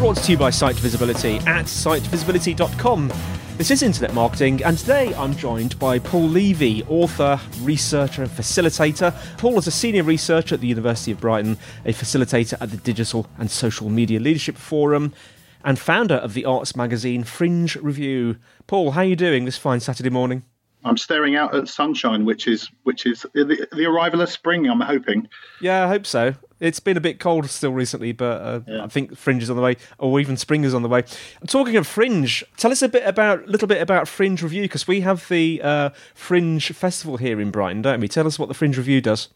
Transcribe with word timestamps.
Brought 0.00 0.16
to 0.16 0.32
you 0.32 0.38
by 0.38 0.48
Site 0.48 0.76
Visibility 0.76 1.36
at 1.40 1.66
sitevisibility.com. 1.66 3.12
This 3.58 3.70
is 3.70 3.82
Internet 3.82 4.14
Marketing, 4.14 4.64
and 4.64 4.78
today 4.78 5.14
I'm 5.14 5.36
joined 5.36 5.78
by 5.78 5.98
Paul 5.98 6.26
Levy, 6.26 6.82
author, 6.84 7.38
researcher, 7.60 8.22
and 8.22 8.30
facilitator. 8.30 9.14
Paul 9.36 9.58
is 9.58 9.66
a 9.66 9.70
senior 9.70 10.02
researcher 10.02 10.54
at 10.54 10.62
the 10.62 10.68
University 10.68 11.12
of 11.12 11.20
Brighton, 11.20 11.58
a 11.84 11.92
facilitator 11.92 12.56
at 12.62 12.70
the 12.70 12.78
Digital 12.78 13.28
and 13.36 13.50
Social 13.50 13.90
Media 13.90 14.18
Leadership 14.18 14.56
Forum, 14.56 15.12
and 15.64 15.78
founder 15.78 16.14
of 16.14 16.32
the 16.32 16.46
arts 16.46 16.74
magazine 16.74 17.22
Fringe 17.22 17.76
Review. 17.76 18.38
Paul, 18.66 18.92
how 18.92 19.02
are 19.02 19.04
you 19.04 19.16
doing 19.16 19.44
this 19.44 19.58
fine 19.58 19.80
Saturday 19.80 20.08
morning? 20.08 20.44
I'm 20.82 20.96
staring 20.96 21.36
out 21.36 21.54
at 21.54 21.68
sunshine, 21.68 22.24
which 22.24 22.48
is 22.48 22.70
which 22.84 23.04
is 23.04 23.26
the, 23.34 23.68
the 23.70 23.84
arrival 23.84 24.22
of 24.22 24.30
spring. 24.30 24.66
I'm 24.66 24.80
hoping. 24.80 25.28
Yeah, 25.60 25.84
I 25.84 25.88
hope 25.88 26.06
so. 26.06 26.36
It's 26.60 26.80
been 26.80 26.96
a 26.96 27.00
bit 27.00 27.18
cold 27.18 27.48
still 27.48 27.72
recently, 27.72 28.12
but 28.12 28.40
uh, 28.42 28.60
yeah. 28.66 28.84
I 28.84 28.88
think 28.88 29.16
Fringe 29.16 29.42
is 29.42 29.50
on 29.50 29.56
the 29.56 29.62
way, 29.62 29.76
or 29.98 30.20
even 30.20 30.36
spring 30.36 30.64
is 30.64 30.74
on 30.74 30.82
the 30.82 30.88
way. 30.88 31.04
Talking 31.46 31.76
of 31.76 31.86
Fringe, 31.86 32.44
tell 32.56 32.70
us 32.70 32.82
a 32.82 32.88
bit 32.88 33.06
about, 33.06 33.44
a 33.44 33.46
little 33.46 33.68
bit 33.68 33.80
about 33.80 34.06
Fringe 34.06 34.42
Review 34.42 34.62
because 34.62 34.86
we 34.86 35.00
have 35.00 35.26
the 35.28 35.60
uh, 35.62 35.90
Fringe 36.14 36.68
Festival 36.72 37.16
here 37.16 37.40
in 37.40 37.50
Brighton, 37.50 37.82
don't 37.82 38.00
we? 38.00 38.08
Tell 38.08 38.26
us 38.26 38.38
what 38.38 38.48
the 38.48 38.54
Fringe 38.54 38.76
Review 38.76 39.00
does. 39.00 39.28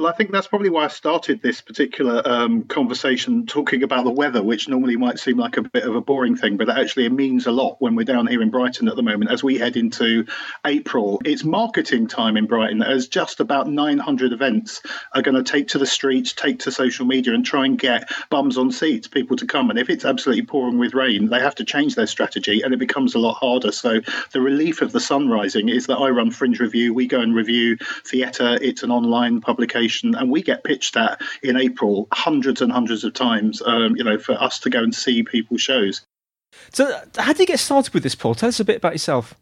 Well, 0.00 0.08
I 0.08 0.16
think 0.16 0.30
that's 0.30 0.46
probably 0.46 0.70
why 0.70 0.86
I 0.86 0.88
started 0.88 1.42
this 1.42 1.60
particular 1.60 2.22
um, 2.24 2.62
conversation 2.62 3.44
talking 3.44 3.82
about 3.82 4.06
the 4.06 4.10
weather, 4.10 4.42
which 4.42 4.66
normally 4.66 4.96
might 4.96 5.18
seem 5.18 5.36
like 5.36 5.58
a 5.58 5.62
bit 5.62 5.82
of 5.82 5.94
a 5.94 6.00
boring 6.00 6.36
thing, 6.36 6.56
but 6.56 6.70
actually 6.70 7.04
it 7.04 7.12
means 7.12 7.46
a 7.46 7.52
lot 7.52 7.76
when 7.80 7.96
we're 7.96 8.04
down 8.04 8.26
here 8.26 8.40
in 8.40 8.48
Brighton 8.48 8.88
at 8.88 8.96
the 8.96 9.02
moment. 9.02 9.30
As 9.30 9.44
we 9.44 9.58
head 9.58 9.76
into 9.76 10.24
April, 10.64 11.20
it's 11.26 11.44
marketing 11.44 12.06
time 12.06 12.38
in 12.38 12.46
Brighton, 12.46 12.82
as 12.82 13.08
just 13.08 13.40
about 13.40 13.68
900 13.68 14.32
events 14.32 14.80
are 15.14 15.20
going 15.20 15.34
to 15.34 15.42
take 15.42 15.68
to 15.68 15.78
the 15.78 15.86
streets, 15.86 16.32
take 16.32 16.60
to 16.60 16.72
social 16.72 17.04
media, 17.04 17.34
and 17.34 17.44
try 17.44 17.66
and 17.66 17.78
get 17.78 18.10
bums 18.30 18.56
on 18.56 18.72
seats, 18.72 19.06
people 19.06 19.36
to 19.36 19.44
come. 19.44 19.68
And 19.68 19.78
if 19.78 19.90
it's 19.90 20.06
absolutely 20.06 20.46
pouring 20.46 20.78
with 20.78 20.94
rain, 20.94 21.28
they 21.28 21.40
have 21.40 21.56
to 21.56 21.64
change 21.66 21.94
their 21.94 22.06
strategy, 22.06 22.62
and 22.62 22.72
it 22.72 22.78
becomes 22.78 23.14
a 23.14 23.18
lot 23.18 23.34
harder. 23.34 23.70
So 23.70 24.00
the 24.32 24.40
relief 24.40 24.80
of 24.80 24.92
the 24.92 25.00
sun 25.00 25.28
rising 25.28 25.68
is 25.68 25.88
that 25.88 25.98
I 25.98 26.08
run 26.08 26.30
Fringe 26.30 26.58
Review. 26.58 26.94
We 26.94 27.06
go 27.06 27.20
and 27.20 27.34
review 27.34 27.76
theatre. 28.06 28.56
It's 28.62 28.82
an 28.82 28.90
online 28.90 29.42
publication 29.42 29.89
and 30.02 30.30
we 30.30 30.42
get 30.42 30.64
pitched 30.64 30.96
at 30.96 31.20
in 31.42 31.56
April 31.56 32.08
hundreds 32.12 32.60
and 32.60 32.72
hundreds 32.72 33.04
of 33.04 33.14
times. 33.14 33.62
Um, 33.62 33.96
you 33.96 34.04
know, 34.04 34.18
for 34.18 34.32
us 34.32 34.58
to 34.60 34.70
go 34.70 34.82
and 34.82 34.94
see 34.94 35.22
people's 35.22 35.62
shows. 35.62 36.02
So, 36.72 37.00
how 37.16 37.32
did 37.32 37.40
you 37.40 37.46
get 37.46 37.60
started 37.60 37.94
with 37.94 38.02
this, 38.02 38.14
Paul? 38.14 38.34
Tell 38.34 38.48
us 38.48 38.60
a 38.60 38.64
bit 38.64 38.76
about 38.76 38.92
yourself. 38.92 39.34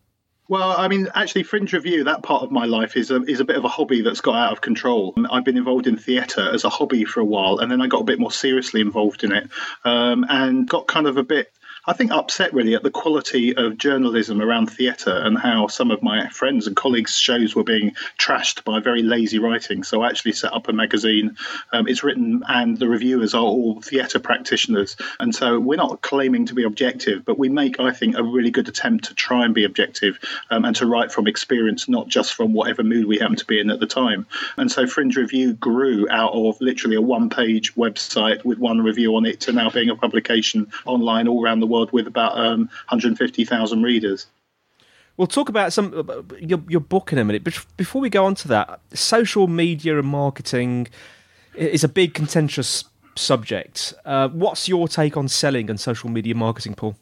Well, 0.49 0.75
I 0.79 0.89
mean, 0.89 1.09
actually, 1.15 1.43
Fringe 1.43 1.75
Review, 1.75 2.05
that 2.05 2.23
part 2.23 2.43
of 2.43 2.51
my 2.51 2.65
life 2.65 2.97
is 2.97 3.11
a, 3.11 3.23
is 3.25 3.39
a 3.39 3.45
bit 3.45 3.57
of 3.57 3.65
a 3.67 3.69
hobby 3.69 4.01
that's 4.01 4.23
got 4.23 4.35
out 4.35 4.53
of 4.53 4.63
control. 4.63 5.15
I've 5.31 5.45
been 5.45 5.59
involved 5.59 5.87
in 5.87 5.99
theatre 5.99 6.51
as 6.51 6.65
a 6.65 6.71
hobby 6.71 7.05
for 7.05 7.21
a 7.21 7.25
while, 7.25 7.59
and 7.59 7.71
then 7.71 7.83
I 7.83 7.87
got 7.87 8.01
a 8.01 8.05
bit 8.05 8.19
more 8.19 8.33
seriously 8.33 8.81
involved 8.81 9.25
in 9.25 9.33
it 9.33 9.51
um, 9.85 10.25
and 10.31 10.67
got 10.67 10.87
kind 10.87 11.07
of 11.07 11.19
a 11.19 11.23
bit 11.23 11.53
I 11.89 11.95
think, 11.95 12.11
upset 12.11 12.53
really 12.53 12.75
at 12.75 12.83
the 12.83 12.91
quality 12.91 13.57
of 13.57 13.79
journalism 13.79 14.43
around 14.43 14.67
theatre 14.67 15.17
and 15.25 15.39
how 15.39 15.69
some 15.69 15.91
of 15.91 16.03
my 16.03 16.29
friends 16.29 16.67
and 16.67 16.77
colleagues' 16.77 17.17
shows 17.17 17.57
were 17.57 17.65
being 17.65 17.97
trashed 18.19 18.63
by 18.65 18.79
very 18.79 19.03
lazy 19.03 19.39
writing. 19.39 19.83
So 19.83 20.03
I 20.03 20.11
actually 20.11 20.33
set 20.33 20.53
up 20.53 20.69
a 20.69 20.75
magazine. 20.75 21.39
Um, 21.73 21.89
it's 21.89 22.05
written, 22.05 22.43
and 22.47 22.77
the 22.77 22.89
reviewers 22.89 23.33
are 23.33 23.43
all 23.43 23.81
theatre 23.81 24.19
practitioners. 24.19 24.99
And 25.19 25.35
so 25.35 25.59
we're 25.59 25.77
not 25.77 26.03
claiming 26.03 26.45
to 26.45 26.55
be 26.55 26.65
objective, 26.65 27.25
but 27.25 27.39
we 27.39 27.49
make, 27.49 27.81
I 27.81 27.91
think, 27.95 28.19
a 28.19 28.23
really 28.23 28.51
good 28.51 28.69
attempt 28.69 29.07
to 29.07 29.15
try 29.15 29.47
and 29.47 29.55
be 29.55 29.65
objective 29.65 30.19
um, 30.51 30.67
and 30.67 30.77
to 30.77 30.85
write 30.85 31.11
from 31.11 31.27
experience, 31.27 31.89
not 31.89 32.09
just 32.09 32.35
from 32.35 32.53
whatever 32.53 32.83
mood 32.83 33.07
we 33.07 33.17
happen 33.17 33.37
to 33.37 33.47
be 33.47 33.61
in 33.61 33.71
at 33.71 33.81
the 33.81 33.87
time. 33.87 34.27
And 34.59 34.71
so 34.71 34.87
Fringe 34.87 35.17
Review 35.17 35.55
grew 35.55 36.07
out 36.11 36.35
of 36.35 36.61
literally 36.61 36.97
a 36.97 37.01
one 37.01 37.31
page 37.31 37.75
website 37.77 38.45
with 38.45 38.59
one 38.59 38.83
review 38.83 39.17
on 39.17 39.25
it 39.25 39.41
to 39.41 39.53
now 39.53 39.71
being 39.71 39.89
a 39.89 39.97
publication 39.97 40.71
online 40.85 41.29
all 41.29 41.43
around 41.43 41.61
the 41.61 41.67
world 41.67 41.78
world 41.79 41.93
with 41.93 42.07
about 42.07 42.39
um, 42.39 42.61
150,000 42.89 43.83
readers. 43.83 44.27
We'll 45.17 45.27
talk 45.27 45.49
about 45.49 45.73
some 45.73 46.09
uh, 46.09 46.23
your 46.39 46.63
your 46.69 46.81
book 46.81 47.13
in 47.13 47.19
a 47.19 47.25
minute, 47.25 47.43
but 47.43 47.67
before 47.77 48.01
we 48.01 48.09
go 48.09 48.25
on 48.25 48.37
to 48.37 48.49
that, 48.49 48.81
social 48.95 49.49
media 49.49 49.99
and 49.99 50.07
marketing 50.07 50.87
is 51.57 51.83
a 51.83 51.89
big 51.89 52.15
contentious 52.15 52.85
subject. 53.17 53.95
Uh, 54.05 54.29
what's 54.29 54.69
your 54.69 54.87
take 54.87 55.17
on 55.17 55.27
selling 55.27 55.69
and 55.71 55.81
social 55.81 56.09
media 56.09 56.37
marketing, 56.37 56.75
Paul? 56.75 56.95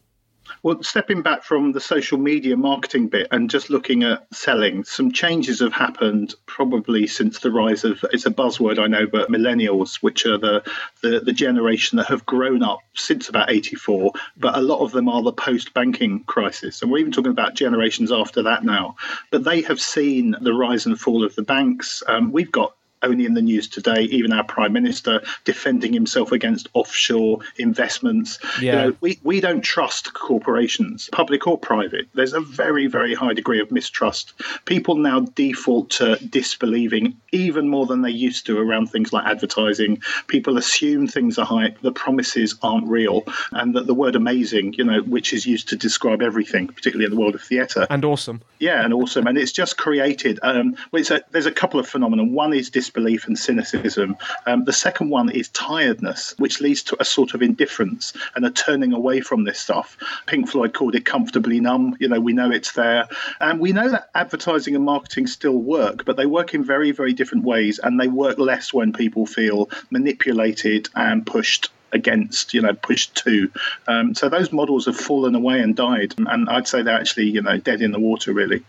Well, 0.62 0.82
stepping 0.82 1.22
back 1.22 1.42
from 1.44 1.72
the 1.72 1.80
social 1.80 2.18
media 2.18 2.56
marketing 2.56 3.08
bit 3.08 3.28
and 3.30 3.50
just 3.50 3.70
looking 3.70 4.02
at 4.02 4.26
selling, 4.34 4.84
some 4.84 5.12
changes 5.12 5.60
have 5.60 5.72
happened 5.72 6.34
probably 6.46 7.06
since 7.06 7.40
the 7.40 7.50
rise 7.50 7.84
of 7.84 8.04
it's 8.12 8.26
a 8.26 8.30
buzzword 8.30 8.78
I 8.78 8.86
know, 8.86 9.06
but 9.06 9.30
millennials, 9.30 9.96
which 9.96 10.26
are 10.26 10.38
the 10.38 10.62
the, 11.02 11.20
the 11.20 11.32
generation 11.32 11.96
that 11.96 12.06
have 12.06 12.26
grown 12.26 12.62
up 12.62 12.80
since 12.94 13.28
about 13.28 13.50
84, 13.50 14.12
but 14.36 14.56
a 14.56 14.60
lot 14.60 14.80
of 14.80 14.92
them 14.92 15.08
are 15.08 15.22
the 15.22 15.32
post 15.32 15.74
banking 15.74 16.24
crisis. 16.24 16.82
And 16.82 16.90
we're 16.90 16.98
even 16.98 17.12
talking 17.12 17.30
about 17.30 17.54
generations 17.54 18.12
after 18.12 18.42
that 18.42 18.64
now. 18.64 18.96
But 19.30 19.44
they 19.44 19.62
have 19.62 19.80
seen 19.80 20.36
the 20.40 20.54
rise 20.54 20.86
and 20.86 20.98
fall 20.98 21.24
of 21.24 21.34
the 21.34 21.42
banks. 21.42 22.02
Um, 22.06 22.32
we've 22.32 22.52
got 22.52 22.75
only 23.06 23.24
in 23.24 23.34
the 23.34 23.42
news 23.42 23.68
today. 23.68 24.02
Even 24.02 24.32
our 24.32 24.44
prime 24.44 24.72
minister 24.72 25.22
defending 25.44 25.92
himself 25.92 26.32
against 26.32 26.68
offshore 26.74 27.38
investments. 27.56 28.38
Yeah. 28.60 28.72
You 28.84 28.90
know, 28.90 28.96
we 29.00 29.20
we 29.22 29.40
don't 29.40 29.62
trust 29.62 30.12
corporations, 30.14 31.08
public 31.12 31.46
or 31.46 31.58
private. 31.58 32.08
There's 32.14 32.32
a 32.32 32.40
very 32.40 32.86
very 32.86 33.14
high 33.14 33.34
degree 33.34 33.60
of 33.60 33.70
mistrust. 33.70 34.34
People 34.64 34.96
now 34.96 35.20
default 35.20 35.90
to 35.90 36.16
disbelieving 36.16 37.16
even 37.32 37.68
more 37.68 37.86
than 37.86 38.02
they 38.02 38.10
used 38.10 38.46
to 38.46 38.58
around 38.58 38.88
things 38.88 39.12
like 39.12 39.26
advertising. 39.26 40.00
People 40.26 40.58
assume 40.58 41.06
things 41.06 41.38
are 41.38 41.46
hype, 41.46 41.80
the 41.80 41.92
promises 41.92 42.56
aren't 42.62 42.88
real, 42.88 43.24
and 43.52 43.74
that 43.74 43.86
the 43.86 43.94
word 43.94 44.16
amazing, 44.16 44.74
you 44.74 44.84
know, 44.84 45.02
which 45.02 45.32
is 45.32 45.46
used 45.46 45.68
to 45.68 45.76
describe 45.76 46.22
everything, 46.22 46.66
particularly 46.66 47.04
in 47.04 47.10
the 47.10 47.20
world 47.20 47.34
of 47.34 47.42
theatre, 47.42 47.86
and 47.90 48.04
awesome. 48.04 48.42
Yeah, 48.58 48.84
and 48.84 48.92
awesome, 48.92 49.26
and 49.26 49.38
it's 49.38 49.52
just 49.52 49.76
created. 49.76 50.38
Um, 50.42 50.76
well, 50.92 51.02
a, 51.10 51.20
there's 51.30 51.46
a 51.46 51.52
couple 51.52 51.78
of 51.78 51.88
phenomena. 51.88 52.24
One 52.24 52.52
is 52.52 52.70
disbelief 52.70 52.95
disbelief 52.96 53.26
and 53.26 53.38
cynicism. 53.38 54.16
Um, 54.46 54.64
the 54.64 54.72
second 54.72 55.10
one 55.10 55.28
is 55.30 55.48
tiredness, 55.50 56.34
which 56.38 56.60
leads 56.60 56.82
to 56.84 56.96
a 56.98 57.04
sort 57.04 57.34
of 57.34 57.42
indifference 57.42 58.14
and 58.34 58.46
a 58.46 58.50
turning 58.50 58.92
away 58.92 59.20
from 59.20 59.44
this 59.44 59.58
stuff. 59.58 59.98
Pink 60.26 60.48
Floyd 60.48 60.72
called 60.72 60.94
it 60.94 61.04
comfortably 61.04 61.60
numb. 61.60 61.96
You 62.00 62.08
know, 62.08 62.20
we 62.20 62.32
know 62.32 62.50
it's 62.50 62.72
there. 62.72 63.06
And 63.40 63.60
we 63.60 63.72
know 63.72 63.90
that 63.90 64.10
advertising 64.14 64.74
and 64.74 64.84
marketing 64.84 65.26
still 65.26 65.58
work, 65.58 66.04
but 66.06 66.16
they 66.16 66.26
work 66.26 66.54
in 66.54 66.64
very, 66.64 66.90
very 66.90 67.12
different 67.12 67.44
ways. 67.44 67.78
And 67.78 68.00
they 68.00 68.08
work 68.08 68.38
less 68.38 68.72
when 68.72 68.92
people 68.92 69.26
feel 69.26 69.68
manipulated 69.90 70.88
and 70.94 71.26
pushed 71.26 71.70
against, 71.92 72.54
you 72.54 72.62
know, 72.62 72.74
pushed 72.74 73.14
to. 73.24 73.50
Um, 73.86 74.14
so 74.14 74.28
those 74.28 74.52
models 74.52 74.86
have 74.86 74.96
fallen 74.96 75.34
away 75.34 75.60
and 75.60 75.76
died. 75.76 76.14
And 76.16 76.48
I'd 76.48 76.66
say 76.66 76.82
they're 76.82 76.98
actually, 76.98 77.26
you 77.26 77.42
know, 77.42 77.58
dead 77.58 77.82
in 77.82 77.92
the 77.92 78.00
water, 78.00 78.32
really. 78.32 78.64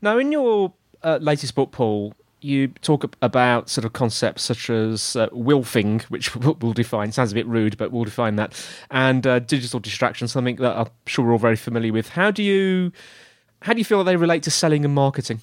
Now, 0.00 0.18
in 0.18 0.32
your 0.32 0.72
uh, 1.02 1.18
latest 1.20 1.54
book, 1.54 1.72
Paul, 1.72 2.14
you 2.46 2.68
talk 2.68 3.16
about 3.20 3.68
sort 3.68 3.84
of 3.84 3.92
concepts 3.92 4.42
such 4.42 4.70
as 4.70 5.16
uh, 5.16 5.28
wilfing, 5.28 6.02
which 6.04 6.34
we'll 6.36 6.72
define. 6.72 7.12
Sounds 7.12 7.32
a 7.32 7.34
bit 7.34 7.46
rude, 7.46 7.76
but 7.76 7.92
we'll 7.92 8.04
define 8.04 8.36
that, 8.36 8.54
and 8.90 9.26
uh, 9.26 9.40
digital 9.40 9.80
distraction, 9.80 10.28
something 10.28 10.56
that 10.56 10.76
I'm 10.76 10.90
sure 11.06 11.24
we're 11.24 11.32
all 11.32 11.38
very 11.38 11.56
familiar 11.56 11.92
with. 11.92 12.10
How 12.10 12.30
do 12.30 12.42
you 12.42 12.92
how 13.62 13.72
do 13.72 13.78
you 13.78 13.84
feel 13.84 14.02
they 14.04 14.16
relate 14.16 14.42
to 14.44 14.50
selling 14.50 14.84
and 14.84 14.94
marketing? 14.94 15.40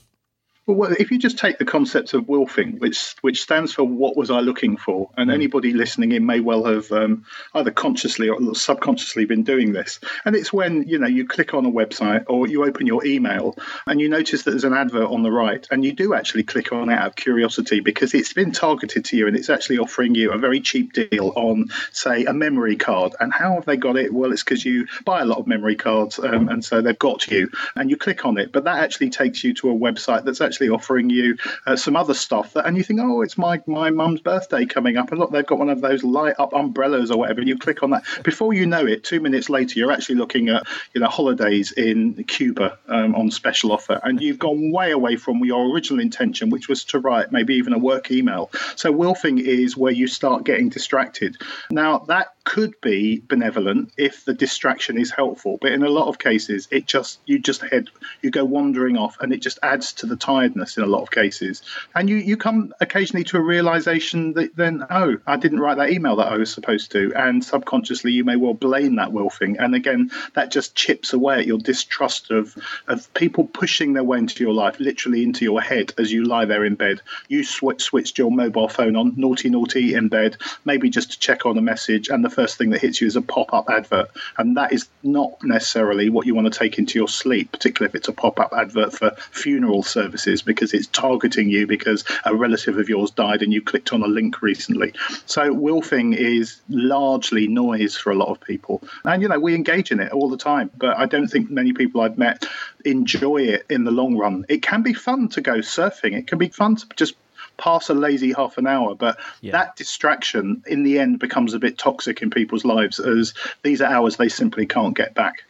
Well, 0.66 0.94
if 0.98 1.12
you 1.12 1.20
just 1.20 1.38
take 1.38 1.58
the 1.58 1.66
concept 1.66 2.14
of 2.14 2.24
wilfing, 2.24 2.80
which 2.80 3.16
which 3.20 3.42
stands 3.42 3.74
for 3.74 3.84
what 3.84 4.16
was 4.16 4.32
I 4.32 4.40
looking 4.40 4.78
for, 4.78 5.10
and 5.18 5.30
mm. 5.30 5.34
anybody 5.34 5.74
listening 5.74 6.14
in 6.14 6.26
may 6.26 6.40
well 6.40 6.64
have 6.64 6.90
um, 6.94 7.26
either 7.54 7.70
consciously 7.70 8.30
or 8.30 8.56
subconsciously 8.56 9.26
been 9.26 9.44
doing 9.44 9.74
this. 9.74 10.00
And 10.24 10.38
it's 10.38 10.54
when 10.54 10.84
you 10.84 11.00
know 11.00 11.08
you 11.08 11.28
click 11.28 11.54
on 11.54 11.66
a 11.66 11.72
website 11.72 12.24
or 12.28 12.48
you 12.48 12.64
open 12.64 12.88
your 12.88 13.06
email 13.06 13.58
and 13.88 14.00
you 14.00 14.08
notice 14.08 14.44
that 14.44 14.52
there's 14.52 14.64
an 14.64 14.74
advert 14.74 15.10
on 15.10 15.22
the 15.22 15.34
right, 15.34 15.68
and 15.70 15.84
you 15.84 15.92
do 15.92 16.14
actually 16.14 16.44
click 16.44 16.72
on 16.72 16.90
it 16.90 16.94
out 16.94 17.08
of 17.08 17.16
curiosity 17.18 17.82
because 17.82 18.14
it's 18.14 18.32
been 18.32 18.54
targeted 18.54 19.04
to 19.04 19.18
you 19.18 19.28
and 19.28 19.36
it's 19.36 19.50
actually 19.50 19.80
offering 19.80 20.16
you 20.16 20.32
a 20.32 20.38
very 20.38 20.62
cheap 20.62 20.94
deal 20.94 21.34
on, 21.36 21.68
say, 21.92 22.24
a 22.24 22.32
memory 22.32 22.78
card. 22.78 23.14
And 23.20 23.34
how 23.34 23.56
have 23.56 23.66
they 23.66 23.76
got 23.76 23.98
it? 23.98 24.14
Well, 24.14 24.32
it's 24.32 24.46
because 24.46 24.64
you 24.64 24.88
buy 25.04 25.24
a 25.24 25.26
lot 25.26 25.40
of 25.40 25.48
memory 25.48 25.76
cards, 25.76 26.20
um, 26.20 26.48
and 26.48 26.64
so 26.64 26.82
they've 26.82 26.98
got 26.98 27.28
you, 27.28 27.50
and 27.76 27.90
you 27.90 27.98
click 27.98 28.26
on 28.26 28.38
it. 28.38 28.54
But 28.54 28.64
that 28.64 28.82
actually 28.82 29.10
takes 29.10 29.44
you 29.44 29.54
to 29.56 29.70
a 29.70 29.74
website 29.76 30.24
that's 30.24 30.40
actually 30.40 30.53
actually 30.54 30.70
offering 30.70 31.10
you 31.10 31.36
uh, 31.66 31.76
some 31.76 31.96
other 31.96 32.14
stuff 32.14 32.54
that, 32.54 32.68
and 32.68 32.78
you 32.78 32.84
think, 32.84 33.00
oh, 33.02 33.22
it's 33.22 33.38
my 33.38 33.60
my 33.66 33.90
mum's 33.90 34.22
birthday 34.22 34.66
coming 34.66 34.98
up, 34.98 35.10
and 35.12 35.20
look, 35.20 35.32
they've 35.32 35.46
got 35.46 35.58
one 35.58 35.70
of 35.70 35.82
those 35.82 36.04
light 36.04 36.36
up 36.38 36.54
umbrellas 36.54 37.10
or 37.10 37.18
whatever. 37.18 37.40
And 37.40 37.50
you 37.50 37.58
click 37.58 37.82
on 37.82 37.90
that. 37.92 38.04
Before 38.24 38.54
you 38.54 38.68
know 38.68 38.86
it, 38.86 39.04
two 39.04 39.20
minutes 39.20 39.50
later, 39.50 39.80
you're 39.80 39.92
actually 39.92 40.16
looking 40.16 40.50
at 40.50 40.64
you 40.94 41.02
know 41.02 41.08
holidays 41.08 41.72
in 41.72 42.24
Cuba 42.26 42.78
um, 42.88 43.16
on 43.16 43.32
special 43.32 43.72
offer, 43.72 44.00
and 44.04 44.22
you've 44.22 44.40
gone 44.40 44.72
way 44.72 44.92
away 44.92 45.16
from 45.16 45.44
your 45.44 45.74
original 45.74 46.00
intention, 46.00 46.50
which 46.50 46.68
was 46.70 46.84
to 46.86 47.00
write 47.00 47.32
maybe 47.32 47.56
even 47.56 47.74
a 47.74 47.80
work 47.80 48.12
email. 48.12 48.52
So 48.76 48.94
wilfing 48.94 49.40
is 49.40 49.76
where 49.76 49.92
you 49.92 50.08
start 50.08 50.44
getting 50.44 50.70
distracted. 50.70 51.38
Now 51.72 52.00
that 52.08 52.28
could 52.44 52.80
be 52.82 53.22
benevolent 53.28 53.92
if 53.98 54.26
the 54.26 54.34
distraction 54.34 54.98
is 54.98 55.12
helpful, 55.12 55.58
but 55.62 55.72
in 55.72 55.84
a 55.84 55.90
lot 55.90 56.08
of 56.08 56.20
cases, 56.20 56.68
it 56.72 56.86
just 56.86 57.20
you 57.26 57.40
just 57.40 57.62
head 57.62 57.90
you 58.22 58.32
go 58.32 58.44
wandering 58.44 58.98
off, 58.98 59.18
and 59.22 59.34
it 59.34 59.42
just 59.42 59.60
adds 59.64 59.94
to 59.94 60.06
the 60.06 60.16
tiredness 60.16 60.78
in 60.78 60.84
a 60.84 60.88
lot 60.88 61.02
of 61.02 61.12
cases. 61.12 61.62
And 61.96 62.10
you 62.10 62.18
you 62.18 62.36
come 62.36 62.74
occasionally 62.82 63.24
to 63.26 63.38
a 63.38 63.42
realization 63.42 64.34
that 64.34 64.56
then 64.56 64.84
oh 64.90 65.18
I 65.26 65.38
didn't 65.38 65.62
write 65.62 65.78
that 65.78 65.92
email 65.92 66.18
that 66.18 66.32
I 66.32 66.38
was 66.38 66.54
supposed 66.54 66.92
to, 66.92 67.14
and 67.16 67.44
subconsciously 67.44 68.12
you 68.12 68.24
may 68.24 68.36
well 68.36 68.54
blame 68.54 68.96
that 68.98 69.12
wilfing, 69.12 69.56
and 69.60 69.74
again 69.74 70.12
that 70.34 70.52
just 70.52 70.76
chips 70.76 71.14
away 71.14 71.40
at 71.40 71.48
your 71.48 71.60
distrust 71.60 72.30
of 72.30 72.58
of 72.88 73.14
people 73.14 73.46
pushing 73.46 73.94
their 73.94 74.04
way 74.04 74.18
into 74.18 74.44
your 74.44 74.54
life, 74.54 74.80
literally 74.80 75.24
into 75.24 75.46
your 75.46 75.62
head 75.62 75.94
as 75.98 76.12
you 76.12 76.26
lie 76.26 76.46
there 76.46 76.66
in 76.66 76.76
bed. 76.76 77.02
You 77.30 77.44
sw- 77.44 77.80
switched 77.80 78.18
your 78.18 78.32
mobile 78.32 78.68
phone 78.68 78.96
on, 78.96 79.14
naughty 79.16 79.50
naughty 79.50 79.94
in 79.94 80.10
bed, 80.10 80.38
maybe 80.66 80.90
just 80.90 81.12
to 81.12 81.20
check 81.20 81.46
on 81.46 81.58
a 81.58 81.62
message, 81.62 82.10
and 82.10 82.24
the 82.24 82.33
first 82.34 82.58
thing 82.58 82.72
that 82.72 82.82
hits 82.82 83.00
you 83.02 83.08
is 83.08 83.16
a 83.16 83.22
pop 83.22 83.54
up 83.54 83.70
advert. 83.70 84.10
And 84.38 84.58
that 84.58 84.74
is 84.74 84.88
not 85.04 85.32
necessarily 85.44 86.10
what 86.10 86.26
you 86.26 86.36
want 86.36 86.52
to 86.52 86.58
take 86.58 86.78
into 86.78 87.00
your 87.00 87.08
sleep, 87.08 87.52
particularly 87.52 87.90
if 87.90 87.96
it's 87.96 88.08
a 88.08 88.14
pop 88.14 88.40
up 88.40 88.54
advert 88.54 88.94
for 88.94 89.12
funeral 89.32 89.84
services, 89.84 90.42
because 90.42 90.74
it's 90.74 90.88
targeting 90.88 91.50
you 91.50 91.68
because 91.68 92.04
a 92.26 92.36
relative 92.36 92.78
of 92.78 92.90
yours 92.90 93.12
died 93.12 93.42
and 93.42 93.54
you 93.54 93.62
clicked 93.62 93.94
on 93.94 94.02
a 94.02 94.08
link 94.08 94.42
recently. 94.42 94.94
So, 95.26 95.54
wilfing 95.54 96.16
is 96.16 96.62
largely 96.70 97.48
noise 97.48 97.96
for 97.96 98.12
a 98.12 98.16
lot 98.16 98.30
of 98.30 98.42
people. 98.42 98.84
And, 99.06 99.22
you 99.22 99.28
know, 99.28 99.40
we 99.40 99.56
engage 99.56 99.92
in 99.92 100.00
it 100.00 100.12
all 100.12 100.30
the 100.30 100.38
time, 100.38 100.72
but 100.78 100.98
I 100.98 101.06
don't 101.06 101.28
think 101.28 101.50
many 101.50 101.74
people 101.74 102.02
I've 102.02 102.18
met 102.18 102.46
enjoy 102.86 103.38
it 103.44 103.66
in 103.70 103.84
the 103.84 103.92
long 103.92 104.18
run. 104.18 104.46
It 104.50 104.62
can 104.62 104.82
be 104.82 104.94
fun 104.94 105.30
to 105.30 105.42
go 105.42 105.60
surfing, 105.60 106.14
it 106.14 106.28
can 106.28 106.38
be 106.38 106.50
fun 106.50 106.76
to 106.78 106.88
just 106.96 107.16
pass 107.58 107.90
a 107.90 107.94
lazy 107.94 108.34
half 108.34 108.58
an 108.58 108.68
hour. 108.68 108.96
But 108.96 109.20
yeah. 109.42 109.52
that 109.52 109.76
distraction 109.76 110.64
in 110.68 110.84
the 110.84 111.00
end 111.00 111.20
becomes 111.20 111.54
a 111.54 111.60
bit 111.60 111.78
toxic 111.78 112.22
in 112.22 112.30
people's 112.30 112.66
lives 112.66 113.00
as 113.00 113.34
these 113.64 113.82
are 113.82 113.92
hours 113.92 114.18
they 114.18 114.30
simply 114.30 114.66
can't 114.66 114.96
get 114.96 115.14
back. 115.14 115.44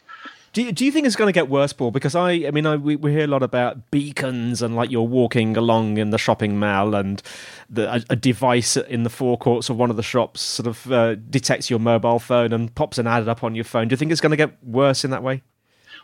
Do 0.54 0.62
you, 0.62 0.70
do 0.70 0.84
you 0.84 0.92
think 0.92 1.04
it's 1.04 1.16
going 1.16 1.26
to 1.26 1.32
get 1.32 1.48
worse, 1.48 1.72
Paul? 1.72 1.90
Because 1.90 2.14
I, 2.14 2.30
I 2.30 2.52
mean, 2.52 2.64
I, 2.64 2.76
we, 2.76 2.94
we 2.94 3.10
hear 3.10 3.24
a 3.24 3.26
lot 3.26 3.42
about 3.42 3.90
beacons 3.90 4.62
and 4.62 4.76
like 4.76 4.88
you're 4.88 5.02
walking 5.02 5.56
along 5.56 5.98
in 5.98 6.10
the 6.10 6.18
shopping 6.18 6.60
mall 6.60 6.94
and 6.94 7.20
the, 7.68 7.92
a, 7.92 8.04
a 8.10 8.16
device 8.16 8.76
in 8.76 9.02
the 9.02 9.10
forecourts 9.10 9.68
of 9.68 9.76
one 9.76 9.90
of 9.90 9.96
the 9.96 10.02
shops 10.04 10.40
sort 10.40 10.68
of 10.68 10.92
uh, 10.92 11.16
detects 11.16 11.70
your 11.70 11.80
mobile 11.80 12.20
phone 12.20 12.52
and 12.52 12.72
pops 12.76 12.98
an 12.98 13.08
ad 13.08 13.28
up 13.28 13.42
on 13.42 13.56
your 13.56 13.64
phone. 13.64 13.88
Do 13.88 13.94
you 13.94 13.96
think 13.96 14.12
it's 14.12 14.20
going 14.20 14.30
to 14.30 14.36
get 14.36 14.62
worse 14.62 15.04
in 15.04 15.10
that 15.10 15.24
way? 15.24 15.42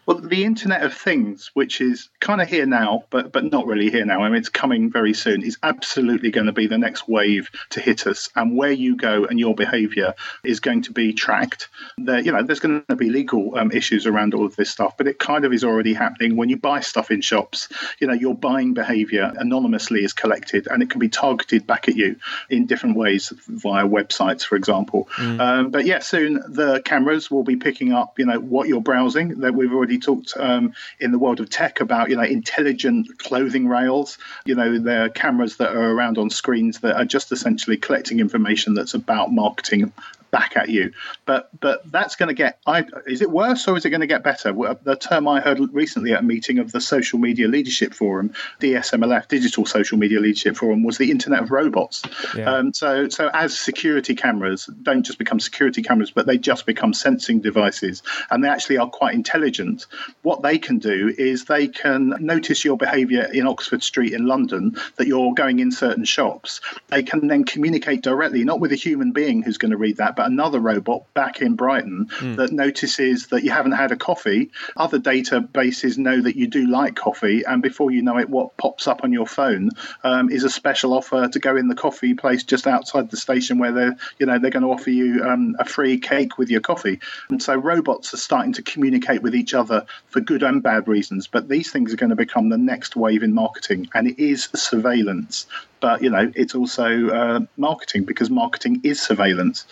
Well, 0.07 0.19
the 0.19 0.45
Internet 0.45 0.83
of 0.83 0.95
Things, 0.95 1.51
which 1.55 1.81
is 1.81 2.09
kind 2.21 2.41
of 2.41 2.49
here 2.49 2.67
now, 2.67 3.05
but 3.11 3.33
but 3.33 3.45
not 3.45 3.67
really 3.67 3.91
here 3.91 4.05
now. 4.05 4.23
I 4.23 4.29
mean, 4.29 4.39
it's 4.39 4.49
coming 4.49 4.91
very 4.91 5.15
soon. 5.15 5.43
Is 5.43 5.59
absolutely 5.63 6.31
going 6.31 6.47
to 6.47 6.53
be 6.53 6.67
the 6.67 6.79
next 6.79 7.09
wave 7.09 7.49
to 7.71 7.81
hit 7.81 8.07
us. 8.07 8.29
And 8.35 8.57
where 8.57 8.73
you 8.73 8.97
go 8.97 9.25
and 9.25 9.39
your 9.39 9.55
behaviour 9.55 10.15
is 10.43 10.59
going 10.59 10.83
to 10.83 10.93
be 10.93 11.13
tracked. 11.13 11.69
There, 11.99 12.21
you 12.21 12.33
know, 12.33 12.43
there's 12.43 12.61
going 12.61 12.83
to 12.89 12.97
be 12.97 13.11
legal 13.11 13.57
um, 13.57 13.71
issues 13.71 14.07
around 14.07 14.35
all 14.35 14.47
of 14.47 14.57
this 14.57 14.71
stuff, 14.71 14.97
but 14.97 15.07
it 15.07 15.19
kind 15.19 15.45
of 15.45 15.53
is 15.53 15.65
already 15.65 15.95
happening. 15.95 16.37
When 16.37 16.49
you 16.49 16.57
buy 16.57 16.81
stuff 16.81 17.11
in 17.11 17.21
shops, 17.21 17.69
you 18.01 18.07
know, 18.07 18.15
your 18.15 18.35
buying 18.35 18.75
behaviour 18.75 19.33
anonymously 19.37 20.03
is 20.03 20.13
collected, 20.13 20.67
and 20.67 20.83
it 20.83 20.91
can 20.91 20.99
be 20.99 21.09
targeted 21.09 21.67
back 21.67 21.89
at 21.89 21.97
you 21.97 22.17
in 22.49 22.67
different 22.67 22.97
ways 22.97 23.33
via 23.49 23.87
websites, 23.87 24.43
for 24.43 24.57
example. 24.57 25.09
Mm. 25.17 25.41
Um, 25.41 25.71
but 25.71 25.85
yeah, 25.85 26.01
soon 26.01 26.35
the 26.49 26.81
cameras 26.85 27.31
will 27.31 27.45
be 27.45 27.57
picking 27.57 27.93
up, 27.93 28.19
you 28.19 28.27
know, 28.27 28.41
what 28.41 28.67
you're 28.67 28.81
browsing. 28.81 29.41
That 29.41 29.55
we've 29.55 29.73
already 29.73 29.90
already 29.91 29.99
talked 30.01 30.35
um, 30.37 30.73
in 31.01 31.11
the 31.11 31.19
world 31.19 31.41
of 31.41 31.51
tech 31.51 31.81
about 31.81 32.11
you 32.11 32.17
know 32.17 32.23
intelligent 32.23 33.19
clothing 33.19 33.67
rails. 33.67 34.19
You 34.45 34.55
know, 34.55 34.79
there 34.79 35.05
are 35.05 35.09
cameras 35.09 35.57
that 35.57 35.75
are 35.75 35.91
around 35.91 36.19
on 36.19 36.31
screens 36.31 36.81
that 36.81 36.97
are 36.97 37.05
just 37.05 37.33
essentially 37.33 37.77
collecting 37.77 38.21
information 38.21 38.75
that's 38.75 38.95
about 38.95 39.33
marketing 39.33 39.93
back 40.31 40.57
at 40.57 40.69
you. 40.69 40.93
But 41.27 41.49
but 41.61 41.91
that's 41.91 42.17
going 42.17 42.29
to 42.29 42.35
get. 42.35 42.59
I, 42.67 42.85
is 43.07 43.23
it 43.23 43.31
worse 43.31 43.67
or 43.69 43.77
is 43.77 43.85
it 43.85 43.91
going 43.91 44.01
to 44.01 44.07
get 44.07 44.23
better? 44.23 44.53
The 44.53 44.97
term 44.97 45.29
I 45.29 45.41
heard 45.41 45.61
recently 45.73 46.13
at 46.13 46.21
a 46.21 46.23
meeting 46.23 46.59
of 46.59 46.73
the 46.73 46.81
Social 46.81 47.19
Media 47.19 47.49
Leadership 47.49 47.95
Forum, 47.95 48.33
DSMLF, 48.61 49.29
Digital 49.29 49.67
Social 49.67 49.99
Media 49.99 50.21
Leadership 50.21 50.57
Forum, 50.57 50.83
was 50.83 50.99
the 50.99 51.11
Internet 51.11 51.43
of 51.43 51.51
Robots. 51.51 52.03
Yeah. 52.37 52.53
Um, 52.53 52.73
so 52.73 53.09
so 53.09 53.31
as 53.33 53.59
security 53.59 54.15
cameras 54.15 54.69
don't 54.83 55.05
just 55.05 55.19
become 55.19 55.41
security 55.41 55.83
cameras, 55.83 56.11
but 56.11 56.27
they 56.27 56.39
just 56.39 56.67
become 56.67 56.93
sensing 56.95 57.41
devices, 57.41 58.03
and 58.31 58.43
they 58.43 58.49
actually 58.49 58.79
are 58.79 58.89
quite 58.89 59.15
intelligent. 59.15 59.87
What 60.23 60.43
they 60.43 60.59
can 60.59 60.79
do 60.79 61.15
is 61.17 61.45
they 61.45 61.69
can 61.69 62.15
notice 62.21 62.65
your 62.65 62.77
behaviour 62.77 63.29
in 63.33 63.47
Oxford 63.47 63.83
Street 63.83 64.13
in 64.13 64.27
London 64.27 64.77
that 64.97 65.07
you're 65.07 65.35
going 65.35 65.59
in 65.59 65.73
certain 65.73 66.05
shops. 66.05 66.61
They 66.89 67.03
can 67.03 67.27
then 67.27 67.45
communicate 67.45 68.03
directly, 68.03 68.45
not 68.45 68.61
with 68.61 68.73
a 68.73 68.77
human 68.77 69.13
being 69.13 69.43
who's 69.43 69.59
going 69.59 69.73
to 69.73 69.77
read 69.77 69.99
that, 69.99 70.17
but 70.21 70.31
another 70.31 70.61
robot 70.61 71.03
back 71.15 71.41
in 71.41 71.55
Brighton 71.55 72.07
mm. 72.19 72.37
that 72.37 72.53
notices 72.53 73.29
that 73.29 73.43
you 73.43 73.51
haven't 73.51 73.73
had 73.73 73.91
a 73.91 73.97
coffee. 73.97 74.51
Other 74.77 74.99
databases 74.99 75.97
know 75.97 76.21
that 76.21 76.37
you 76.37 76.47
do 76.47 76.71
like 76.71 76.95
coffee, 76.95 77.43
and 77.45 77.63
before 77.63 77.91
you 77.91 78.03
know 78.03 78.19
it, 78.19 78.29
what 78.29 78.55
pops 78.59 78.87
up 78.87 79.03
on 79.03 79.15
your 79.15 79.27
phone 79.27 79.71
um, 80.05 80.29
is 80.29 80.45
a 80.45 80.51
special 80.51 80.93
offer 80.93 81.27
to 81.29 81.39
go 81.39 81.57
in 81.57 81.69
the 81.69 81.75
coffee 81.75 82.13
place 82.13 82.43
just 82.43 82.67
outside 82.67 83.11
the 83.11 83.17
station 83.17 83.57
where 83.57 83.73
they're, 83.73 83.97
you 84.19 84.27
know, 84.27 84.39
they're 84.39 84.51
going 84.51 84.63
to 84.63 84.69
offer 84.69 84.91
you 84.91 85.25
um, 85.25 85.57
a 85.59 85.65
free 85.65 85.97
cake 85.97 86.37
with 86.37 86.51
your 86.51 86.61
coffee. 86.61 87.01
And 87.31 87.43
so 87.43 87.55
robots 87.55 88.13
are 88.13 88.19
starting 88.19 88.53
to 88.53 88.63
communicate 88.63 89.23
with 89.23 89.35
each 89.35 89.55
other 89.55 89.87
for 90.11 90.21
good 90.21 90.43
and 90.43 90.63
bad 90.63 90.87
reasons. 90.87 91.29
But 91.29 91.49
these 91.49 91.73
things 91.73 91.95
are 91.95 91.97
going 91.97 92.11
to 92.11 92.17
become 92.17 92.51
the 92.51 92.59
next 92.59 92.95
wave 92.95 93.23
in 93.23 93.33
marketing, 93.33 93.89
and 93.95 94.07
it 94.07 94.23
is 94.23 94.51
surveillance. 94.55 95.47
But 95.81 96.03
you 96.03 96.11
know, 96.11 96.31
it's 96.37 96.55
also 96.55 97.09
uh, 97.09 97.41
marketing 97.57 98.05
because 98.05 98.29
marketing 98.29 98.83
is 98.85 99.01
surveillance. 99.01 99.65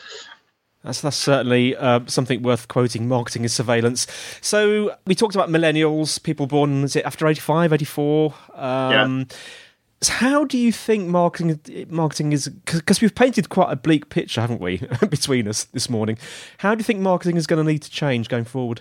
That's, 0.85 1.01
that's 1.01 1.17
certainly 1.17 1.77
uh, 1.77 2.01
something 2.07 2.43
worth 2.43 2.69
quoting. 2.69 3.09
Marketing 3.09 3.45
is 3.45 3.53
surveillance. 3.53 4.07
So 4.41 4.95
we 5.07 5.15
talked 5.15 5.35
about 5.35 5.49
millennials, 5.49 6.23
people 6.23 6.47
born 6.47 6.85
is 6.85 6.97
it 6.97 7.05
after 7.05 7.27
85, 7.27 7.73
84? 7.73 8.35
Um, 8.55 8.61
yeah. 8.61 9.25
So 10.01 10.13
how 10.13 10.45
do 10.45 10.57
you 10.57 10.71
think 10.71 11.09
marketing 11.09 11.59
marketing 11.91 12.33
is? 12.33 12.49
Because 12.49 13.01
we've 13.01 13.15
painted 13.15 13.49
quite 13.49 13.73
a 13.73 13.77
bleak 13.77 14.11
picture, 14.11 14.41
haven't 14.41 14.61
we, 14.61 14.77
between 15.11 15.49
us 15.49 15.65
this 15.65 15.91
morning? 15.91 16.17
How 16.59 16.77
do 16.77 16.79
you 16.79 16.85
think 16.85 17.01
marketing 17.01 17.37
is 17.37 17.49
going 17.49 17.65
to 17.65 17.71
need 17.71 17.83
to 17.83 17.91
change 17.91 18.29
going 18.29 18.45
forward? 18.45 18.81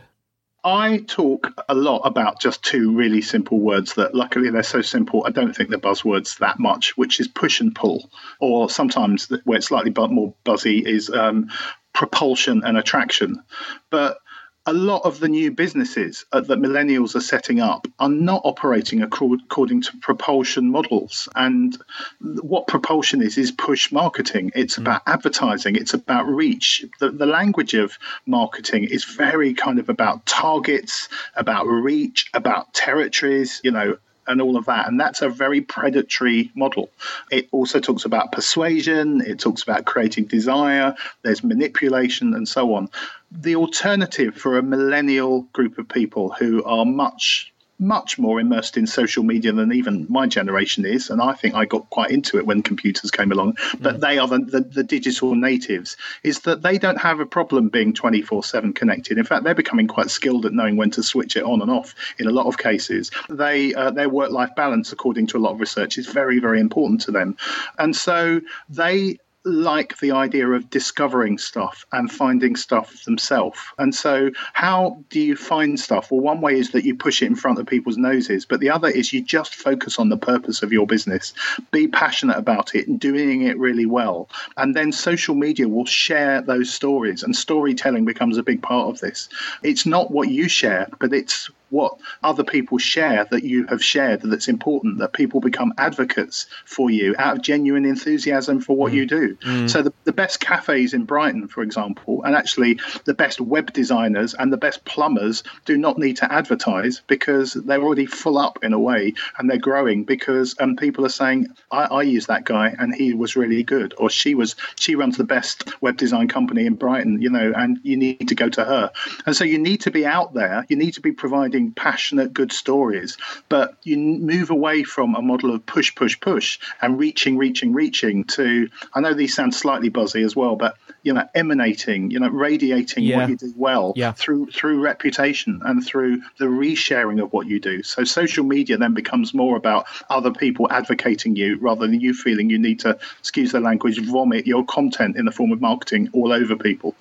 I 0.63 1.05
talk 1.07 1.53
a 1.69 1.73
lot 1.73 1.99
about 1.99 2.41
just 2.41 2.61
two 2.61 2.93
really 2.93 3.21
simple 3.21 3.59
words 3.59 3.93
that 3.93 4.13
luckily 4.13 4.49
they're 4.49 4.63
so 4.63 4.81
simple, 4.81 5.23
I 5.25 5.31
don't 5.31 5.55
think 5.55 5.69
they're 5.69 5.79
buzzwords 5.79 6.39
that 6.39 6.59
much, 6.59 6.97
which 6.97 7.19
is 7.19 7.27
push 7.27 7.61
and 7.61 7.73
pull. 7.73 8.11
Or 8.41 8.69
sometimes 8.69 9.31
where 9.45 9.57
it's 9.57 9.67
slightly 9.67 9.93
more 9.95 10.33
buzzy 10.43 10.79
is 10.79 11.09
um, 11.09 11.49
propulsion 11.97 12.63
and 12.63 12.77
attraction. 12.77 13.41
But 13.89 14.19
a 14.67 14.73
lot 14.73 15.01
of 15.03 15.19
the 15.19 15.27
new 15.27 15.49
businesses 15.49 16.25
uh, 16.31 16.41
that 16.41 16.59
millennials 16.59 17.15
are 17.15 17.21
setting 17.21 17.59
up 17.59 17.87
are 17.97 18.09
not 18.09 18.41
operating 18.43 19.01
according 19.01 19.81
to 19.81 19.97
propulsion 20.01 20.69
models. 20.69 21.27
And 21.35 21.75
what 22.19 22.67
propulsion 22.67 23.23
is, 23.23 23.37
is 23.39 23.51
push 23.51 23.91
marketing. 23.91 24.51
It's 24.53 24.75
mm. 24.75 24.81
about 24.81 25.01
advertising, 25.07 25.75
it's 25.75 25.95
about 25.95 26.27
reach. 26.27 26.85
The, 26.99 27.09
the 27.09 27.25
language 27.25 27.73
of 27.73 27.97
marketing 28.27 28.83
is 28.83 29.05
very 29.05 29.55
kind 29.55 29.79
of 29.79 29.89
about 29.89 30.23
targets, 30.27 31.09
about 31.35 31.65
reach, 31.65 32.29
about 32.35 32.75
territories, 32.75 33.59
you 33.63 33.71
know, 33.71 33.97
and 34.27 34.41
all 34.41 34.57
of 34.57 34.65
that. 34.65 34.87
And 34.87 34.99
that's 34.99 35.21
a 35.21 35.29
very 35.29 35.61
predatory 35.61 36.51
model. 36.55 36.89
It 37.31 37.47
also 37.51 37.79
talks 37.79 38.05
about 38.05 38.31
persuasion, 38.31 39.21
it 39.21 39.39
talks 39.39 39.63
about 39.63 39.85
creating 39.85 40.25
desire, 40.25 40.95
there's 41.23 41.43
manipulation, 41.43 42.33
and 42.33 42.47
so 42.47 42.75
on. 42.75 42.89
The 43.31 43.55
alternative 43.55 44.35
for 44.35 44.57
a 44.57 44.63
millennial 44.63 45.41
group 45.53 45.77
of 45.77 45.87
people 45.89 46.29
who 46.29 46.63
are 46.63 46.85
much 46.85 47.51
much 47.79 48.17
more 48.17 48.39
immersed 48.39 48.77
in 48.77 48.87
social 48.87 49.23
media 49.23 49.51
than 49.51 49.71
even 49.71 50.05
my 50.09 50.27
generation 50.27 50.85
is. 50.85 51.09
And 51.09 51.21
I 51.21 51.33
think 51.33 51.55
I 51.55 51.65
got 51.65 51.89
quite 51.89 52.11
into 52.11 52.37
it 52.37 52.45
when 52.45 52.63
computers 52.63 53.11
came 53.11 53.31
along. 53.31 53.57
But 53.79 53.97
mm. 53.97 53.99
they 53.99 54.17
are 54.17 54.27
the, 54.27 54.39
the, 54.39 54.61
the, 54.61 54.83
digital 54.83 55.35
natives, 55.35 55.97
is 56.23 56.39
that 56.41 56.63
they 56.63 56.77
don't 56.77 56.97
have 56.97 57.19
a 57.19 57.25
problem 57.25 57.69
being 57.69 57.93
24 57.93 58.43
7 58.43 58.73
connected. 58.73 59.17
In 59.17 59.25
fact, 59.25 59.43
they're 59.43 59.53
becoming 59.53 59.87
quite 59.87 60.09
skilled 60.09 60.45
at 60.45 60.53
knowing 60.53 60.77
when 60.77 60.91
to 60.91 61.03
switch 61.03 61.35
it 61.35 61.43
on 61.43 61.61
and 61.61 61.69
off 61.69 61.93
in 62.17 62.27
a 62.27 62.31
lot 62.31 62.47
of 62.47 62.57
cases. 62.57 63.11
They 63.29 63.73
uh, 63.73 63.91
Their 63.91 64.09
work 64.09 64.31
life 64.31 64.55
balance, 64.55 64.91
according 64.91 65.27
to 65.27 65.37
a 65.37 65.39
lot 65.39 65.51
of 65.51 65.59
research, 65.59 65.97
is 65.97 66.07
very, 66.07 66.39
very 66.39 66.59
important 66.59 67.01
to 67.01 67.11
them. 67.11 67.37
And 67.77 67.95
so 67.95 68.41
they 68.69 69.19
like 69.47 69.97
the 69.99 70.11
idea 70.11 70.47
of 70.49 70.69
discovering 70.69 71.37
stuff 71.37 71.85
and 71.91 72.11
finding 72.11 72.55
stuff 72.55 73.03
themselves. 73.05 73.59
And 73.77 73.95
so, 73.95 74.31
how 74.53 75.03
do 75.09 75.19
you 75.19 75.35
find 75.35 75.79
stuff? 75.79 76.11
Well, 76.11 76.21
one 76.21 76.41
way 76.41 76.59
is 76.59 76.71
that 76.71 76.83
you 76.83 76.95
push 76.95 77.21
it 77.21 77.27
in 77.27 77.35
front 77.35 77.59
of 77.59 77.65
people's 77.65 77.97
noses, 77.97 78.45
but 78.45 78.59
the 78.59 78.69
other 78.69 78.89
is 78.89 79.13
you 79.13 79.23
just 79.23 79.55
focus 79.55 79.97
on 79.99 80.09
the 80.09 80.17
purpose 80.17 80.61
of 80.61 80.73
your 80.73 80.85
business, 80.85 81.33
be 81.71 81.87
passionate 81.87 82.37
about 82.37 82.75
it, 82.75 82.87
and 82.87 82.99
doing 82.99 83.41
it 83.41 83.57
really 83.57 83.85
well. 83.85 84.29
And 84.57 84.75
then 84.75 84.91
social 84.91 85.35
media 85.35 85.67
will 85.67 85.85
share 85.85 86.41
those 86.41 86.73
stories, 86.73 87.23
and 87.23 87.35
storytelling 87.35 88.05
becomes 88.05 88.37
a 88.37 88.43
big 88.43 88.61
part 88.61 88.89
of 88.89 88.99
this. 88.99 89.29
It's 89.63 89.85
not 89.85 90.11
what 90.11 90.29
you 90.29 90.49
share, 90.49 90.89
but 90.99 91.13
it's 91.13 91.49
what 91.69 91.97
other 92.23 92.43
people 92.43 92.77
share 92.77 93.25
that 93.31 93.43
you 93.43 93.65
have 93.67 93.83
shared 93.83 94.21
that's 94.21 94.47
important, 94.47 94.99
that 94.99 95.13
people 95.13 95.39
become 95.39 95.73
advocates 95.77 96.47
for 96.65 96.89
you 96.89 97.15
out 97.17 97.37
of 97.37 97.41
genuine 97.41 97.85
enthusiasm 97.85 98.61
for 98.61 98.75
what 98.75 98.91
mm. 98.91 98.95
you 98.95 99.05
do. 99.05 99.35
Mm. 99.35 99.69
So, 99.69 99.81
the, 99.81 99.93
the 100.03 100.13
best 100.13 100.39
cafes 100.39 100.93
in 100.93 101.05
Brighton, 101.05 101.47
for 101.47 101.61
example, 101.61 102.23
and 102.23 102.35
actually 102.35 102.79
the 103.05 103.13
best 103.13 103.41
web 103.41 103.73
designers 103.73 104.33
and 104.33 104.51
the 104.51 104.57
best 104.57 104.85
plumbers 104.85 105.43
do 105.65 105.77
not 105.77 105.97
need 105.97 106.17
to 106.17 106.31
advertise 106.31 107.01
because 107.07 107.53
they're 107.53 107.81
already 107.81 108.05
full 108.05 108.37
up 108.37 108.59
in 108.63 108.73
a 108.73 108.79
way 108.79 109.13
and 109.37 109.49
they're 109.49 109.57
growing 109.57 110.03
because 110.03 110.55
um, 110.59 110.75
people 110.75 111.05
are 111.05 111.09
saying, 111.09 111.47
I, 111.71 111.85
I 111.85 112.01
use 112.03 112.27
that 112.27 112.45
guy 112.45 112.75
and 112.79 112.93
he 112.93 113.13
was 113.13 113.35
really 113.35 113.63
good, 113.63 113.93
or 113.97 114.09
she 114.09 114.35
was, 114.35 114.55
she 114.75 114.95
runs 114.95 115.17
the 115.17 115.23
best 115.23 115.81
web 115.81 115.97
design 115.97 116.27
company 116.27 116.65
in 116.65 116.75
Brighton, 116.75 117.21
you 117.21 117.29
know, 117.29 117.53
and 117.55 117.79
you 117.83 117.97
need 117.97 118.27
to 118.27 118.35
go 118.35 118.49
to 118.49 118.63
her. 118.63 118.91
And 119.25 119.35
so 119.35 119.43
you 119.43 119.57
need 119.57 119.81
to 119.81 119.91
be 119.91 120.05
out 120.05 120.33
there, 120.33 120.65
you 120.69 120.75
need 120.75 120.91
to 120.91 121.01
be 121.01 121.11
providing 121.11 121.56
passionate, 121.73 122.33
good 122.33 122.51
stories. 122.51 123.17
But 123.49 123.75
you 123.83 123.97
move 123.97 124.49
away 124.49 124.83
from 124.83 125.15
a 125.15 125.21
model 125.21 125.53
of 125.53 125.65
push, 125.65 125.93
push, 125.95 126.19
push 126.19 126.59
and 126.81 126.99
reaching, 126.99 127.37
reaching, 127.37 127.73
reaching 127.73 128.23
to, 128.25 128.69
I 128.93 128.99
know 129.01 129.13
these 129.13 129.35
sound 129.35 129.53
slightly 129.53 129.89
buzzy 129.89 130.23
as 130.23 130.35
well, 130.35 130.55
but, 130.55 130.77
you 131.03 131.13
know, 131.13 131.27
emanating, 131.35 132.11
you 132.11 132.19
know, 132.19 132.29
radiating 132.29 133.03
yeah. 133.03 133.17
what 133.17 133.29
you 133.29 133.37
do 133.37 133.53
well 133.55 133.93
yeah. 133.95 134.11
through, 134.11 134.51
through 134.51 134.81
reputation 134.81 135.61
and 135.65 135.85
through 135.85 136.21
the 136.37 136.45
resharing 136.45 137.21
of 137.21 137.33
what 137.33 137.47
you 137.47 137.59
do. 137.59 137.83
So 137.83 138.03
social 138.03 138.43
media 138.43 138.77
then 138.77 138.93
becomes 138.93 139.33
more 139.33 139.55
about 139.55 139.85
other 140.09 140.31
people 140.31 140.67
advocating 140.71 141.35
you 141.35 141.57
rather 141.57 141.87
than 141.87 141.99
you 141.99 142.13
feeling 142.13 142.49
you 142.49 142.59
need 142.59 142.79
to, 142.81 142.97
excuse 143.19 143.51
the 143.51 143.59
language, 143.59 143.99
vomit 143.99 144.47
your 144.47 144.65
content 144.65 145.17
in 145.17 145.25
the 145.25 145.31
form 145.31 145.51
of 145.51 145.61
marketing 145.61 146.09
all 146.13 146.31
over 146.31 146.55
people. 146.55 146.95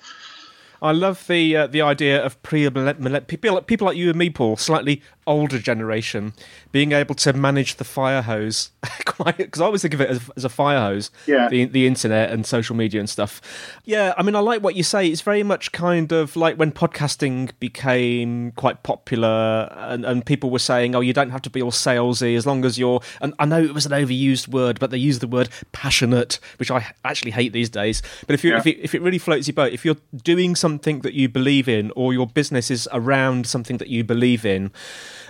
I 0.81 0.91
love 0.91 1.25
the 1.27 1.55
uh, 1.55 1.67
the 1.67 1.81
idea 1.81 2.23
of 2.23 2.41
pre 2.43 2.69
people 3.27 3.61
people 3.61 3.85
like 3.85 3.97
you 3.97 4.09
and 4.09 4.17
me, 4.17 4.29
Paul, 4.29 4.57
slightly 4.57 5.01
older 5.27 5.59
generation, 5.59 6.33
being 6.71 6.93
able 6.93 7.13
to 7.15 7.33
manage 7.33 7.75
the 7.75 7.83
fire 7.83 8.21
hose 8.21 8.71
because 9.37 9.61
I 9.61 9.65
always 9.65 9.81
think 9.81 9.93
of 9.93 10.01
it 10.01 10.09
as, 10.09 10.29
as, 10.37 10.45
a 10.45 10.49
fire 10.49 10.79
hose. 10.79 11.11
Yeah. 11.25 11.49
The 11.49 11.65
the 11.65 11.85
internet 11.85 12.31
and 12.31 12.45
social 12.45 12.75
media 12.75 12.99
and 12.99 13.09
stuff. 13.09 13.41
Yeah, 13.83 14.13
I 14.17 14.23
mean, 14.23 14.35
I 14.35 14.39
like 14.39 14.63
what 14.63 14.75
you 14.75 14.83
say. 14.83 15.07
It's 15.07 15.21
very 15.21 15.43
much 15.43 15.71
kind 15.71 16.11
of 16.11 16.35
like 16.35 16.55
when 16.57 16.71
podcasting 16.71 17.51
became 17.59 18.51
quite 18.53 18.83
popular, 18.83 19.71
and, 19.75 20.05
and 20.05 20.25
people 20.25 20.49
were 20.49 20.59
saying, 20.59 20.95
"Oh, 20.95 21.01
you 21.01 21.13
don't 21.13 21.31
have 21.31 21.41
to 21.43 21.49
be 21.49 21.61
all 21.61 21.71
salesy 21.71 22.35
as 22.35 22.45
long 22.45 22.65
as 22.65 22.79
you're." 22.79 23.01
And 23.21 23.33
I 23.39 23.45
know 23.45 23.61
it 23.61 23.73
was 23.73 23.85
an 23.85 23.91
overused 23.91 24.47
word, 24.47 24.79
but 24.79 24.91
they 24.91 24.97
use 24.97 25.19
the 25.19 25.27
word 25.27 25.49
passionate, 25.71 26.39
which 26.57 26.71
I 26.71 26.85
actually 27.03 27.31
hate 27.31 27.53
these 27.53 27.69
days. 27.69 28.01
But 28.25 28.33
if 28.33 28.43
you 28.43 28.51
yeah. 28.51 28.59
if, 28.59 28.67
it, 28.67 28.77
if 28.79 28.95
it 28.95 29.01
really 29.01 29.19
floats 29.19 29.47
your 29.47 29.55
boat, 29.55 29.73
if 29.73 29.83
you're 29.83 29.97
doing 30.23 30.55
something 30.55 31.01
that 31.01 31.13
you 31.13 31.29
believe 31.29 31.67
in, 31.67 31.91
or 31.95 32.13
your 32.13 32.27
business 32.27 32.71
is 32.71 32.87
around 32.91 33.47
something 33.47 33.77
that 33.77 33.89
you 33.89 34.03
believe 34.03 34.45
in 34.45 34.71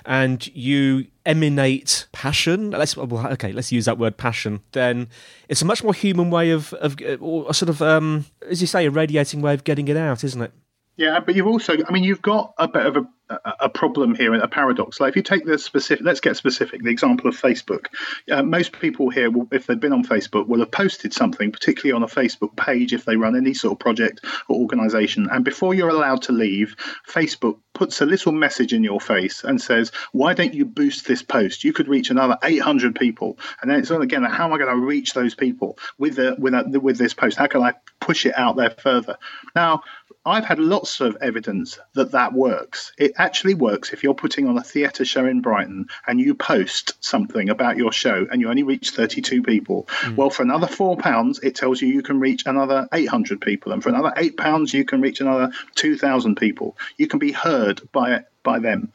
and 0.06 0.48
you 0.56 1.08
emanate 1.25 2.08
passion. 2.12 2.72
Let's 2.72 2.96
well, 2.96 3.27
okay 3.34 3.51
let's 3.51 3.72
use 3.72 3.86
that 3.86 3.98
word 3.98 4.17
passion. 4.17 4.62
Then 4.72 5.10
it's 5.50 5.62
a 5.62 5.65
much 5.65 5.84
more 5.84 5.94
human 5.94 6.29
way 6.29 6.51
of 6.51 6.74
of 6.74 6.96
or 7.20 7.53
sort 7.53 7.70
of 7.70 7.82
um 7.82 8.25
as 8.50 8.62
you 8.62 8.67
say 8.67 8.86
a 8.86 8.91
radiating 8.91 9.41
way 9.41 9.53
of 9.53 9.63
getting 9.63 9.88
it 9.88 9.98
out 9.98 10.24
isn't 10.24 10.41
it 10.41 10.51
yeah, 10.98 11.20
but 11.20 11.36
you've 11.36 11.48
also, 11.48 11.75
I 11.88 11.92
mean, 11.92 12.04
you've 12.04 12.22
got 12.24 12.54
a 12.58 12.68
bit 12.68 12.86
of 12.86 12.98
a, 12.98 13.08
a 13.30 13.70
problem 13.70 14.16
here, 14.16 14.34
a 14.34 14.48
paradox. 14.48 15.00
Like 15.00 15.10
if 15.10 15.16
you 15.16 15.22
take 15.22 15.46
the 15.46 15.60
specific, 15.60 16.04
let's 16.04 16.20
get 16.20 16.38
specific, 16.38 16.82
the 16.82 16.89
example 16.89 17.30
of 17.30 17.39
Facebook. 17.39 17.88
Uh, 18.32 18.42
most 18.42 18.72
people 18.72 19.10
here, 19.10 19.30
will, 19.30 19.48
if 19.51 19.68
they've 19.68 19.80
been 19.80 19.94
on 19.94 20.04
Facebook, 20.04 20.48
will 20.48 20.60
have 20.60 20.72
posted 20.72 21.13
something, 21.13 21.51
particularly 21.51 21.96
on 21.96 22.04
a 22.04 22.08
Facebook 22.08 22.56
page 22.56 22.94
if 22.94 23.06
they 23.06 23.16
run 23.16 23.36
any 23.36 23.54
sort 23.54 23.74
of 23.74 23.80
project 23.80 24.25
or 24.48 24.58
organization. 24.58 25.27
And 25.32 25.44
before 25.46 25.74
you're 25.74 25.89
allowed 25.89 26.24
to 26.24 26.32
leave, 26.32 26.75
Facebook 27.08 27.60
puts 27.74 28.01
a 28.01 28.06
little 28.06 28.32
message 28.32 28.74
in 28.74 28.84
your 28.84 29.00
face 29.00 29.44
and 29.44 29.62
says, 29.62 29.92
"Why 30.13 30.34
don't 30.34 30.54
you 30.54 30.66
boost 30.66 31.08
this 31.08 31.22
post? 31.22 31.63
You 31.63 31.74
could 31.74 31.88
reach 31.88 32.10
another 32.10 32.38
800 32.44 32.96
people." 32.96 33.38
And 33.62 33.70
then 33.70 33.80
it's 33.80 33.92
all 33.92 34.01
again, 34.01 34.24
how 34.24 34.46
am 34.46 34.54
I 34.54 34.58
going 34.58 34.75
to 34.75 34.84
reach 34.84 35.13
those 35.13 35.36
people 35.36 35.77
with 36.00 36.16
the, 36.16 36.36
with 36.39 36.56
a, 36.56 36.80
with 36.80 36.98
this 36.98 37.13
post? 37.13 37.38
How 37.38 37.48
can 37.48 37.62
I 37.62 37.74
push 38.00 38.25
it 38.25 38.38
out 38.38 38.56
there 38.56 38.72
further? 38.72 39.18
Now 39.56 39.84
I've 40.27 40.43
had 40.43 40.60
lots 40.60 41.00
of 41.00 41.15
evidence 41.22 41.79
that 41.93 42.12
that 42.12 42.34
works. 42.34 42.91
It 42.98 43.13
actually 43.17 43.53
works 43.53 43.93
if 43.93 44.03
you're 44.03 44.13
putting 44.13 44.46
on 44.46 44.57
a 44.57 44.62
theatre 44.62 45.05
show 45.05 45.25
in 45.25 45.39
Brighton 45.39 45.88
and 46.05 46.19
you 46.19 46.36
post 46.36 46.93
something 47.00 47.50
about 47.50 47.77
your 47.77 47.93
show 47.93 48.27
and 48.29 48.41
you 48.41 48.50
only 48.50 48.63
reach 48.63 48.89
32 48.89 49.41
people. 49.41 49.88
Mm. 50.01 50.17
Well, 50.17 50.29
for 50.29 50.43
another 50.43 50.67
four 50.67 50.98
pounds, 50.98 51.39
it 51.39 51.55
tells 51.55 51.81
you 51.81 51.88
you 51.88 52.03
can 52.03 52.19
reach 52.19 52.43
another 52.46 52.89
800 52.93 53.39
people, 53.39 53.72
and 53.72 53.81
for 53.81 53.88
another 53.88 54.13
eight 54.17 54.36
pounds, 54.36 54.74
you 54.74 54.84
can 54.84 55.00
reach 55.00 55.22
another 55.22 55.51
2,000 55.75 56.36
people. 56.36 56.77
You 56.98 57.07
can 57.07 57.19
be 57.19 57.31
heard 57.31 57.81
by 57.93 58.25
by 58.43 58.60
them. 58.60 58.91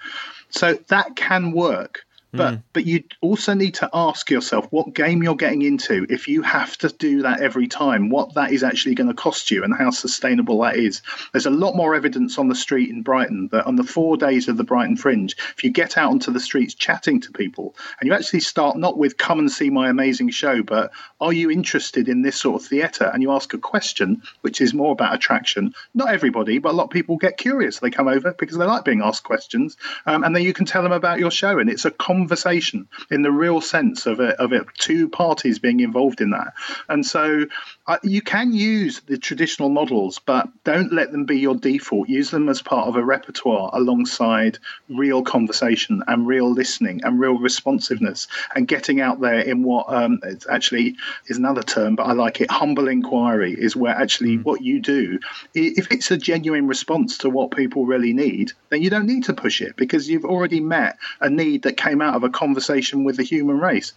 So 0.51 0.75
that 0.89 1.17
can 1.17 1.53
work. 1.53 2.05
But 2.33 2.55
mm. 2.55 2.63
but 2.73 2.87
you 2.87 3.05
also 3.21 3.53
need 3.53 3.75
to 3.75 3.91
ask 3.93 4.31
yourself 4.31 4.67
what 4.71 4.95
game 4.95 5.23
you're 5.23 5.37
getting 5.37 5.63
into. 5.63 6.07
If 6.09 6.29
you 6.29 6.41
have 6.43 6.79
to 6.79 6.89
do 6.89 7.23
that 7.23 7.41
every 7.41 7.69
time, 7.69 8.09
what 8.09 8.35
that 8.35 8.53
is 8.53 8.63
actually 8.63 8.95
going 8.95 9.09
to 9.09 9.15
cost 9.15 9.51
you 9.51 9.65
and 9.65 9.75
how 9.75 9.91
sustainable 9.91 10.61
that 10.63 10.77
is. 10.77 11.03
There's 11.33 11.47
a 11.47 11.51
lot 11.51 11.77
more 11.77 11.95
evidence 11.95 12.39
on 12.39 12.49
the 12.49 12.55
street 12.55 12.89
in 12.89 13.03
Brighton 13.03 13.49
that 13.53 13.67
on 13.67 13.77
the 13.77 13.85
four 13.85 14.17
days 14.17 14.49
of 14.49 14.57
the 14.57 14.65
Brighton 14.65 14.97
Fringe, 14.97 15.35
if 15.57 15.63
you 15.63 15.71
get 15.71 15.99
out 15.99 16.11
onto 16.11 16.33
the 16.33 16.41
streets 16.41 16.73
chatting 16.75 17.21
to 17.21 17.33
people 17.33 17.75
and 18.01 18.09
you 18.09 18.15
actually 18.15 18.41
start 18.41 18.79
not 18.79 18.97
with 18.97 19.19
come 19.19 19.39
and 19.39 19.51
see 19.51 19.69
my 19.69 19.91
amazing 19.91 20.31
show, 20.31 20.63
but 20.63 20.91
are 21.21 21.33
you 21.35 21.51
interested 21.51 22.09
in 22.09 22.23
this 22.23 22.41
sort 22.41 22.63
of 22.63 22.67
theatre? 22.67 23.11
And 23.13 23.23
you 23.23 23.31
ask 23.33 23.53
a 23.53 23.59
question, 23.59 24.23
which 24.41 24.63
is 24.63 24.73
more 24.73 24.93
about 24.93 25.15
attraction. 25.15 25.75
Not 25.95 26.09
everybody, 26.09 26.59
but 26.59 26.73
a 26.73 26.77
lot 26.77 26.85
of 26.85 26.91
people 26.91 27.17
get 27.19 27.37
curious. 27.37 27.79
They 27.79 27.91
come 27.91 28.09
over 28.09 28.33
because 28.33 28.57
they 28.57 28.65
like 28.65 28.85
being 28.85 29.03
asked 29.03 29.25
questions, 29.25 29.77
um, 30.07 30.25
and 30.25 30.35
then 30.35 30.43
you 30.43 30.55
can 30.55 30.65
tell 30.65 30.83
them 30.83 30.93
about 30.93 31.19
your 31.19 31.31
show, 31.31 31.59
and 31.59 31.69
it's 31.69 31.85
a 31.85 31.91
conversation 32.23 32.87
in 33.11 33.23
the 33.23 33.33
real 33.33 33.61
sense 33.61 34.07
of 34.07 34.21
it, 34.21 34.37
of 34.37 34.53
it, 34.53 34.65
two 34.79 35.09
parties 35.09 35.59
being 35.59 35.81
involved 35.81 36.21
in 36.21 36.31
that. 36.31 36.55
And 36.89 37.05
so 37.05 37.47
uh, 37.89 37.99
you 38.05 38.23
can 38.23 38.53
use 38.53 39.01
the 39.07 39.19
traditional 39.19 39.71
models, 39.71 40.21
but 40.25 40.47
don't 40.63 40.93
let 40.93 41.11
them 41.11 41.25
be 41.25 41.41
your 41.41 41.57
default. 41.57 42.09
Use 42.09 42.31
them 42.31 42.49
as 42.49 42.63
part 42.63 42.87
of 42.87 42.95
a 42.95 43.05
repertoire 43.05 43.71
alongside 43.73 44.59
real 44.89 45.23
conversation 45.25 46.03
and 46.07 46.29
real 46.29 46.49
listening 46.53 47.01
and 47.03 47.19
real 47.19 47.39
responsiveness 47.39 48.29
and 48.55 48.69
getting 48.69 49.01
out 49.01 49.21
there 49.21 49.41
in 49.41 49.65
what 49.65 49.93
um, 49.93 50.21
it's 50.23 50.47
actually 50.49 50.95
is 51.27 51.39
another 51.39 51.63
term, 51.63 51.97
but 51.97 52.05
I 52.05 52.13
like 52.13 52.41
it. 52.41 52.51
Humble 52.53 52.87
inquiry 52.87 53.53
is 53.53 53.75
where 53.75 53.95
actually 53.95 54.39
mm. 54.39 54.45
what 54.45 54.63
you 54.63 54.81
do, 54.81 55.19
if 55.55 55.91
it's 55.91 56.13
a 56.13 56.17
genuine 56.17 56.69
response 56.69 57.19
to 57.19 57.31
what 57.31 57.51
people 57.51 57.85
really 57.85 58.13
need, 58.13 58.53
then 58.69 58.81
you 58.81 58.91
don't 58.91 59.07
need 59.07 59.25
to 59.25 59.35
push 59.35 59.61
it 59.61 59.75
because 59.75 60.09
you've 60.09 60.25
already 60.25 60.61
met 60.61 60.99
a 61.21 61.29
need 61.29 61.63
that 61.63 61.77
came 61.77 62.01
out 62.01 62.12
of 62.13 62.25
a 62.25 62.31
conversation 62.31 63.05
with 63.05 63.17
the 63.17 63.23
human 63.23 63.59
race. 63.59 63.93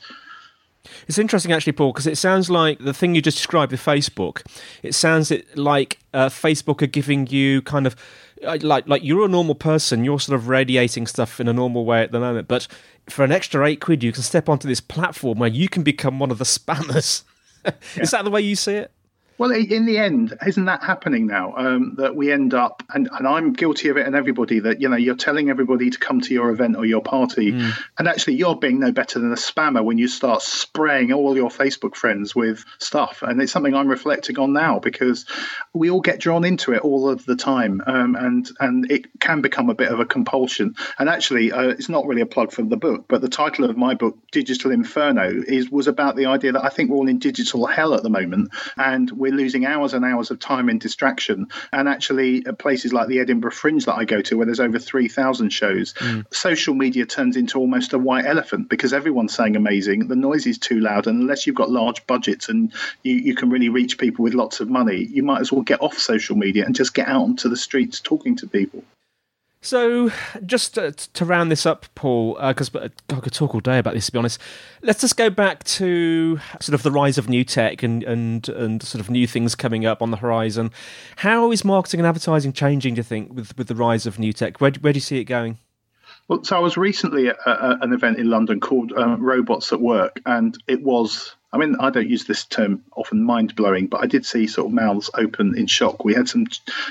It's 1.08 1.18
interesting, 1.18 1.52
actually, 1.52 1.74
Paul, 1.74 1.94
because 1.94 2.08
it 2.08 2.18
sounds 2.18 2.50
like 2.50 2.80
the 2.80 2.94
thing 2.94 3.16
you 3.16 3.22
just 3.22 3.38
described 3.38 3.72
with 3.72 3.84
Facebook. 3.84 4.44
It 4.84 4.94
sounds 4.94 5.32
like 5.56 6.00
uh, 6.14 6.30
Facebook 6.30 6.82
are 6.82 6.88
giving 6.88 7.28
you 7.28 7.62
kind 7.64 7.88
of 7.88 7.96
uh, 8.44 8.58
like 8.62 8.88
like 8.88 9.04
you're 9.04 9.26
a 9.26 9.30
normal 9.30 9.56
person. 9.56 10.04
You're 10.04 10.20
sort 10.20 10.36
of 10.36 10.48
radiating 10.48 11.08
stuff 11.08 11.40
in 11.40 11.48
a 11.48 11.54
normal 11.54 11.86
way 11.86 12.02
at 12.02 12.12
the 12.12 12.20
moment, 12.20 12.48
but 12.48 12.68
for 13.10 13.24
an 13.24 13.32
extra 13.32 13.66
eight 13.66 13.82
quid, 13.82 14.04
you 14.04 14.12
can 14.12 14.24
step 14.24 14.50
onto 14.50 14.68
this 14.68 14.82
platform 14.82 15.40
where 15.40 15.50
you 15.50 15.70
can 15.70 15.84
become 15.84 16.20
one 16.20 16.32
of 16.32 16.38
the 16.38 16.46
spammers. 16.46 17.24
yeah. 17.66 17.74
Is 17.98 18.12
that 18.12 18.24
the 18.24 18.32
way 18.32 18.42
you 18.42 18.56
see 18.56 18.76
it? 18.76 18.92
Well, 19.38 19.52
in 19.52 19.86
the 19.86 19.98
end, 19.98 20.38
isn't 20.48 20.66
that 20.66 20.82
happening 20.82 21.28
now? 21.28 21.54
Um, 21.58 21.96
that 21.98 22.16
we 22.16 22.32
end 22.32 22.54
up, 22.54 22.84
and, 22.94 23.10
and 23.12 23.28
I'm 23.28 23.52
guilty 23.52 23.90
of 23.90 23.98
it, 23.98 24.08
and 24.08 24.16
everybody 24.16 24.60
that 24.62 24.80
you 24.80 24.88
know, 24.88 24.96
you're 24.96 25.16
telling 25.16 25.50
everybody 25.50 25.90
to 25.90 26.00
come 26.00 26.22
to 26.22 26.34
your 26.34 26.52
event 26.52 26.78
or 26.78 26.86
your 26.86 27.02
party, 27.02 27.52
mm. 27.52 27.74
and 28.00 28.08
actually 28.08 28.36
you're 28.36 28.56
being 28.56 28.80
no 28.80 28.94
better 28.94 29.20
than 29.20 29.34
a 29.34 29.36
spammer 29.36 29.84
when 29.84 29.98
you 29.98 30.08
start 30.08 30.42
spraying 30.42 31.12
all 31.12 31.36
your 31.36 31.50
Facebook 31.50 31.96
friends 31.96 32.34
with 32.34 32.64
stuff. 32.80 33.24
And 33.24 33.42
it's 33.42 33.52
something 33.52 33.76
I'm 33.76 33.90
reflecting 33.90 34.40
on 34.40 34.54
now 34.54 34.80
because 34.80 35.26
we 35.74 35.90
all 35.90 36.02
get 36.02 36.22
drawn 36.22 36.46
into 36.46 36.72
it 36.74 36.82
all 36.82 37.10
of 37.10 37.26
the 37.26 37.36
time, 37.36 37.82
um, 37.86 38.16
and 38.16 38.50
and 38.62 38.90
it 38.90 39.20
can 39.20 39.42
become 39.42 39.70
a 39.70 39.76
bit 39.76 39.92
of 39.92 40.00
a 40.00 40.06
compulsion. 40.06 40.76
And 40.98 41.10
actually, 41.10 41.52
uh, 41.52 41.68
it's 41.70 41.90
not 41.90 42.06
really 42.06 42.22
a 42.22 42.26
plug 42.26 42.54
for 42.54 42.64
the 42.64 42.78
book, 42.78 43.06
but 43.10 43.20
the 43.20 43.28
title 43.28 43.70
of 43.70 43.76
my 43.76 43.96
book, 43.96 44.18
Digital 44.32 44.72
Inferno, 44.72 45.44
is 45.46 45.70
was 45.70 45.88
about 45.88 46.16
the 46.16 46.28
idea 46.28 46.54
that 46.54 46.64
I 46.64 46.70
think 46.70 46.90
we're 46.90 46.98
all 46.98 47.10
in 47.10 47.20
digital 47.20 47.66
hell 47.66 47.94
at 47.96 48.04
the 48.04 48.10
moment, 48.10 48.52
and 48.78 49.12
we're 49.26 49.34
losing 49.34 49.66
hours 49.66 49.96
and 49.96 50.06
hours 50.06 50.30
of 50.30 50.40
time 50.40 50.70
in 50.70 50.78
distraction. 50.78 51.48
And 51.74 51.90
actually, 51.90 52.46
at 52.46 52.60
places 52.60 52.94
like 52.94 53.08
the 53.08 53.20
Edinburgh 53.20 53.52
Fringe 53.52 53.86
that 53.86 53.96
I 53.96 54.06
go 54.06 54.22
to, 54.22 54.38
where 54.38 54.46
there's 54.46 54.60
over 54.60 54.78
3,000 54.78 55.50
shows, 55.50 55.94
mm. 55.94 56.32
social 56.32 56.76
media 56.76 57.08
turns 57.08 57.36
into 57.36 57.58
almost 57.58 57.94
a 57.94 57.98
white 57.98 58.26
elephant 58.26 58.70
because 58.70 58.94
everyone's 58.94 59.34
saying 59.34 59.56
amazing. 59.56 60.08
The 60.10 60.16
noise 60.16 60.46
is 60.46 60.60
too 60.60 60.80
loud. 60.80 61.08
And 61.08 61.22
unless 61.22 61.48
you've 61.48 61.56
got 61.56 61.72
large 61.72 62.06
budgets 62.06 62.50
and 62.50 62.72
you, 63.02 63.16
you 63.16 63.36
can 63.36 63.50
really 63.50 63.70
reach 63.70 63.98
people 63.98 64.22
with 64.22 64.36
lots 64.36 64.60
of 64.60 64.70
money, 64.70 65.04
you 65.04 65.24
might 65.24 65.42
as 65.42 65.52
well 65.52 65.64
get 65.64 65.82
off 65.82 65.98
social 65.98 66.36
media 66.36 66.64
and 66.64 66.76
just 66.76 66.94
get 66.94 67.08
out 67.08 67.24
onto 67.24 67.50
the 67.50 67.58
streets 67.58 68.00
talking 68.00 68.36
to 68.36 68.48
people. 68.48 68.84
So, 69.66 70.12
just 70.46 70.76
to, 70.76 70.92
to, 70.92 71.26
round 71.26 71.50
this 71.50 71.66
up, 71.66 71.88
Paul, 71.96 72.38
because 72.40 72.74
uh, 72.76 72.90
I 73.10 73.20
could 73.20 73.34
talk 73.34 73.56
all 73.56 73.62
day 73.62 73.80
about 73.80 73.96
this, 73.96 74.06
to 74.06 74.12
be 74.12 74.20
honest. 74.20 74.40
Let's 74.84 75.02
just 75.02 75.18
go 75.18 75.32
back 75.32 75.64
to 75.64 76.40
sort 76.60 76.76
of 76.76 76.84
the 76.84 76.92
rise 76.92 77.18
of 77.18 77.28
new 77.28 77.44
tech 77.44 77.82
and, 77.82 78.04
and, 78.04 78.48
and 78.48 78.84
sort 78.84 79.00
of 79.00 79.10
new 79.10 79.26
things 79.26 79.56
coming 79.56 79.84
up 79.84 80.04
on 80.04 80.12
the 80.12 80.18
horizon. 80.18 80.70
How 81.16 81.52
is 81.52 81.66
marketing 81.66 82.00
and 82.00 82.06
advertising 82.06 82.54
changing, 82.54 82.94
do 82.94 83.00
you 83.00 83.04
think, 83.04 83.34
with, 83.34 83.58
with 83.58 83.68
the 83.68 83.74
rise 83.74 84.06
of 84.06 84.20
new 84.20 84.34
tech? 84.34 84.62
Where, 84.62 84.70
where 84.82 84.94
do 84.94 84.98
you 84.98 85.02
see 85.02 85.18
it 85.18 85.24
going? 85.24 85.58
Well, 86.28 86.44
so 86.44 86.58
I 86.58 86.60
was 86.60 86.78
recently 86.78 87.30
at 87.30 87.38
a, 87.48 87.80
an 87.82 87.92
event 87.92 88.20
in 88.20 88.30
London 88.30 88.60
called 88.60 88.94
um, 88.94 89.20
Robots 89.20 89.74
at 89.74 89.82
Work, 89.82 90.22
and 90.28 90.56
it 90.68 90.84
was 90.84 91.36
I 91.56 91.58
mean, 91.58 91.78
I 91.80 91.90
don't 91.90 92.10
use 92.10 92.26
this 92.26 92.44
term 92.44 92.84
often 92.98 93.24
mind 93.24 93.56
blowing, 93.56 93.88
but 93.88 94.04
I 94.04 94.08
did 94.08 94.26
see 94.26 94.46
sort 94.46 94.68
of 94.68 94.74
mouths 94.74 95.10
open 95.14 95.58
in 95.58 95.68
shock. 95.68 96.04
We 96.04 96.14
had 96.14 96.28
some 96.28 96.48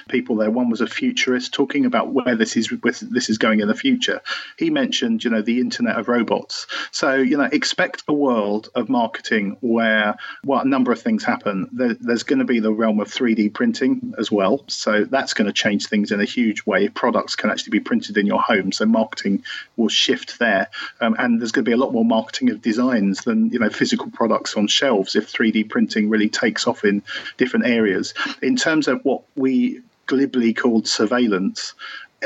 people 0.09 0.37
there. 0.37 0.50
One 0.50 0.71
was 0.71 0.80
a 0.80 0.87
futurist 0.87 1.52
talking 1.52 1.85
about 1.85 2.14
where 2.14 2.35
this 2.35 2.56
is 2.56 2.73
where 2.73 2.94
this 3.02 3.28
is 3.28 3.37
going 3.37 3.61
in 3.61 3.68
the 3.68 3.75
future. 3.75 4.23
He 4.59 4.71
mentioned, 4.71 5.23
you 5.23 5.28
know, 5.28 5.42
the 5.42 5.61
Internet 5.61 5.97
of 5.97 6.09
Robots. 6.09 6.66
So, 6.92 7.14
you 7.16 7.37
know, 7.37 7.49
expect 7.52 8.04
a 8.09 8.14
world 8.14 8.71
of 8.75 8.88
marketing 8.88 9.59
where 9.61 10.16
well, 10.44 10.61
a 10.61 10.64
number 10.64 10.92
of 10.92 11.02
things 11.02 11.25
happen. 11.25 11.68
There, 11.71 11.94
there's 12.00 12.23
going 12.23 12.38
to 12.38 12.47
be 12.47 12.61
the 12.61 12.73
realm 12.73 13.00
of 13.00 13.09
3D 13.09 13.52
printing 13.52 14.14
as 14.18 14.33
well. 14.33 14.64
So 14.68 15.04
that's 15.04 15.35
going 15.35 15.47
to 15.47 15.52
change 15.52 15.88
things 15.88 16.11
in 16.11 16.23
a 16.23 16.25
huge 16.25 16.64
way. 16.64 16.88
Products 16.88 17.37
can 17.37 17.50
actually 17.50 17.73
be 17.73 17.80
printed 17.80 18.16
in 18.16 18.25
your 18.26 18.40
home. 18.40 18.73
So 18.73 18.87
marketing 18.87 19.44
will 19.76 19.88
shift 19.88 20.38
there, 20.38 20.68
um, 21.02 21.16
and 21.18 21.38
there's 21.38 21.52
going 21.52 21.66
to 21.66 21.68
be 21.68 21.75
a 21.75 21.76
lot 21.76 21.92
more 21.92 22.04
marketing 22.04 22.49
of 22.49 22.62
designs 22.62 23.25
than 23.25 23.50
you 23.50 23.59
know 23.59 23.68
physical 23.68 24.11
products 24.11 24.53
on 24.56 24.66
shelves 24.66 25.16
if 25.16 25.32
3D 25.32 25.68
printing 25.70 26.08
really 26.08 26.28
takes 26.28 26.66
off 26.66 26.84
in 26.84 27.02
different 27.37 27.66
areas. 27.66 28.14
In 28.42 28.56
terms 28.56 28.88
of 28.88 29.04
what 29.04 29.23
we 29.37 29.80
glibly 30.06 30.52
called 30.52 30.87
surveillance, 30.87 31.75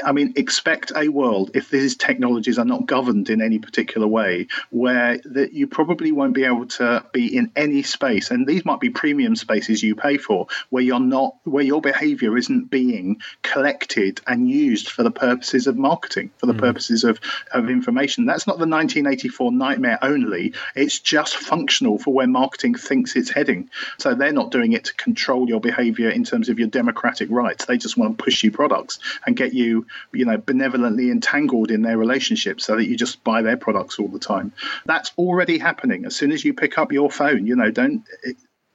I 0.05 0.12
mean, 0.12 0.33
expect 0.37 0.93
a 0.95 1.09
world 1.09 1.50
if 1.55 1.71
these 1.71 1.97
technologies 1.97 2.59
are 2.59 2.64
not 2.64 2.87
governed 2.87 3.31
in 3.31 3.40
any 3.40 3.59
particular 3.59 4.07
way, 4.07 4.47
where 4.71 5.19
that 5.25 5.52
you 5.52 5.67
probably 5.67 6.12
won't 6.12 6.35
be 6.35 6.45
able 6.45 6.67
to 6.67 7.05
be 7.12 7.37
in 7.37 7.50
any 7.57 7.83
space, 7.83 8.31
and 8.31 8.47
these 8.47 8.64
might 8.64 8.81
be 8.81 8.90
premium 8.90 9.37
spaces 9.37 9.83
you 9.83 9.95
pay 9.95 10.17
for, 10.17 10.47
where 10.71 10.83
you're 10.83 11.00
not, 11.00 11.37
where 11.45 11.64
your 11.64 11.81
behaviour 11.81 12.37
isn't 12.37 12.71
being 12.71 13.21
collected 13.43 14.21
and 14.26 14.49
used 14.49 14.90
for 14.90 15.02
the 15.02 15.11
purposes 15.11 15.67
of 15.67 15.76
marketing, 15.76 16.31
for 16.38 16.47
the 16.47 16.55
mm. 16.55 16.61
purposes 16.61 17.05
of 17.05 17.21
of 17.52 17.71
information. 17.71 18.26
That's 18.26 18.47
not 18.47 18.59
the 18.59 18.67
1984 18.67 19.52
nightmare 19.52 19.99
only. 20.02 20.55
It's 20.75 20.99
just 20.99 21.37
functional 21.37 21.99
for 21.99 22.12
where 22.12 22.26
marketing 22.26 22.75
thinks 22.75 23.17
it's 23.17 23.31
heading. 23.31 23.71
So 23.99 24.14
they're 24.14 24.33
not 24.33 24.50
doing 24.50 24.73
it 24.73 24.85
to 24.85 24.95
control 24.95 25.49
your 25.49 25.61
behaviour 25.61 26.11
in 26.11 26.25
terms 26.25 26.49
of 26.49 26.59
your 26.59 26.69
democratic 26.69 27.31
rights. 27.31 27.64
They 27.64 27.78
just 27.78 27.97
want 27.97 28.17
to 28.17 28.25
push 28.25 28.43
you 28.43 28.50
products 28.50 28.99
and 29.26 29.37
get 29.37 29.55
you 29.55 29.87
you 30.12 30.25
know, 30.25 30.38
benevolently 30.38 31.11
entangled 31.11 31.71
in 31.71 31.82
their 31.82 31.99
relationship 31.99 32.60
so 32.60 32.76
that 32.76 32.86
you 32.86 32.97
just 32.97 33.23
buy 33.25 33.43
their 33.43 33.56
products 33.56 33.99
all 33.99 34.08
the 34.08 34.19
time. 34.19 34.52
That's 34.86 35.12
already 35.19 35.58
happening. 35.58 36.04
As 36.04 36.17
soon 36.17 36.32
as 36.32 36.45
you 36.45 36.54
pick 36.54 36.78
up 36.78 36.93
your 36.93 37.10
phone, 37.10 37.47
you 37.47 37.56
know, 37.56 37.71
don't 37.71 38.04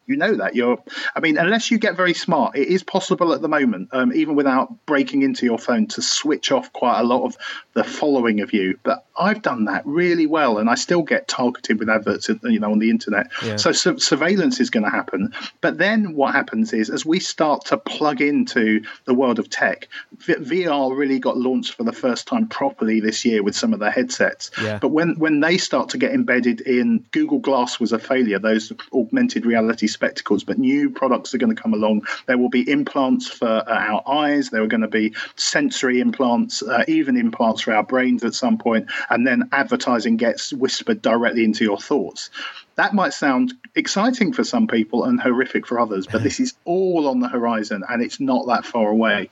you 0.05 0.17
know 0.17 0.35
that. 0.35 0.55
You're 0.55 0.77
i 1.15 1.19
mean 1.19 1.37
unless 1.37 1.71
you 1.71 1.77
get 1.77 1.95
very 1.95 2.13
smart 2.13 2.55
it 2.55 2.67
is 2.67 2.83
possible 2.83 3.33
at 3.33 3.41
the 3.41 3.47
moment 3.47 3.89
um, 3.91 4.13
even 4.13 4.35
without 4.35 4.85
breaking 4.85 5.21
into 5.21 5.45
your 5.45 5.57
phone 5.57 5.87
to 5.87 6.01
switch 6.01 6.51
off 6.51 6.71
quite 6.73 6.99
a 6.99 7.03
lot 7.03 7.23
of 7.23 7.37
the 7.73 7.83
following 7.83 8.41
of 8.41 8.53
you. 8.53 8.77
But 8.83 9.05
i've 9.17 9.41
done 9.41 9.65
that 9.65 9.85
really 9.85 10.25
well 10.25 10.57
and 10.57 10.69
i 10.69 10.75
still 10.75 11.03
get 11.03 11.27
targeted 11.27 11.79
with 11.79 11.89
adverts 11.89 12.29
you 12.29 12.59
know 12.59 12.71
on 12.71 12.79
the 12.79 12.89
internet. 12.89 13.27
Yeah. 13.43 13.55
so 13.57 13.71
su- 13.71 13.99
surveillance 13.99 14.59
is 14.59 14.69
going 14.69 14.83
to 14.83 14.89
happen. 14.89 15.33
But 15.61 15.77
then 15.77 16.15
what 16.15 16.33
happens 16.33 16.73
is 16.73 16.89
as 16.89 17.05
we 17.05 17.19
start 17.19 17.65
to 17.65 17.77
plug 17.77 18.21
into 18.21 18.83
the 19.05 19.13
world 19.13 19.39
of 19.39 19.49
tech 19.49 19.87
v- 20.17 20.35
vr 20.35 20.97
really 20.97 21.19
got 21.19 21.37
launched 21.37 21.73
for 21.73 21.83
the 21.83 21.93
first 21.93 22.27
time 22.27 22.47
properly 22.47 22.99
this 22.99 23.23
year 23.25 23.43
with 23.43 23.55
some 23.55 23.73
of 23.73 23.79
the 23.79 23.91
headsets. 23.91 24.51
Yeah. 24.61 24.79
but 24.79 24.89
when 24.89 25.15
when 25.15 25.39
they 25.39 25.57
start 25.57 25.89
to 25.89 25.97
get 25.97 26.11
embedded 26.13 26.61
in 26.61 27.05
google 27.11 27.39
glass 27.39 27.79
was 27.79 27.91
a 27.91 27.99
failure 27.99 28.39
those 28.39 28.71
augmented 28.93 29.45
reality 29.45 29.87
spectacles, 29.93 30.43
but 30.43 30.57
new 30.57 30.89
products 30.89 31.33
are 31.33 31.37
going 31.37 31.55
to 31.55 31.61
come 31.61 31.73
along. 31.73 32.05
There 32.25 32.37
will 32.37 32.49
be 32.49 32.69
implants 32.69 33.27
for 33.27 33.47
uh, 33.47 33.63
our 33.67 34.03
eyes, 34.07 34.49
there 34.49 34.61
are 34.61 34.67
going 34.67 34.81
to 34.81 34.87
be 34.87 35.13
sensory 35.35 35.99
implants, 35.99 36.61
uh, 36.61 36.83
even 36.87 37.17
implants 37.17 37.61
for 37.61 37.73
our 37.73 37.83
brains 37.83 38.23
at 38.23 38.33
some 38.33 38.57
point, 38.57 38.89
and 39.09 39.25
then 39.25 39.49
advertising 39.51 40.17
gets 40.17 40.51
whispered 40.53 41.01
directly 41.01 41.43
into 41.43 41.63
your 41.63 41.79
thoughts. 41.79 42.29
That 42.75 42.93
might 42.93 43.13
sound 43.13 43.53
exciting 43.75 44.33
for 44.33 44.43
some 44.43 44.67
people 44.67 45.03
and 45.03 45.21
horrific 45.21 45.67
for 45.67 45.79
others, 45.79 46.07
but 46.07 46.23
this 46.23 46.39
is 46.39 46.53
all 46.65 47.07
on 47.07 47.19
the 47.19 47.29
horizon 47.29 47.83
and 47.87 48.01
it's 48.01 48.19
not 48.19 48.47
that 48.47 48.65
far 48.65 48.89
away. 48.89 49.29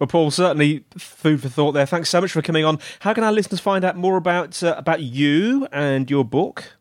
Well, 0.00 0.06
Paul, 0.06 0.30
certainly 0.30 0.84
food 0.96 1.42
for 1.42 1.50
thought 1.50 1.72
there. 1.72 1.84
Thanks 1.84 2.08
so 2.08 2.22
much 2.22 2.32
for 2.32 2.40
coming 2.40 2.64
on. 2.64 2.78
How 3.00 3.12
can 3.12 3.22
our 3.22 3.32
listeners 3.32 3.60
find 3.60 3.84
out 3.84 3.96
more 3.96 4.16
about 4.16 4.62
uh, 4.62 4.74
about 4.78 5.02
you 5.02 5.68
and 5.70 6.10
your 6.10 6.24
book? 6.24 6.79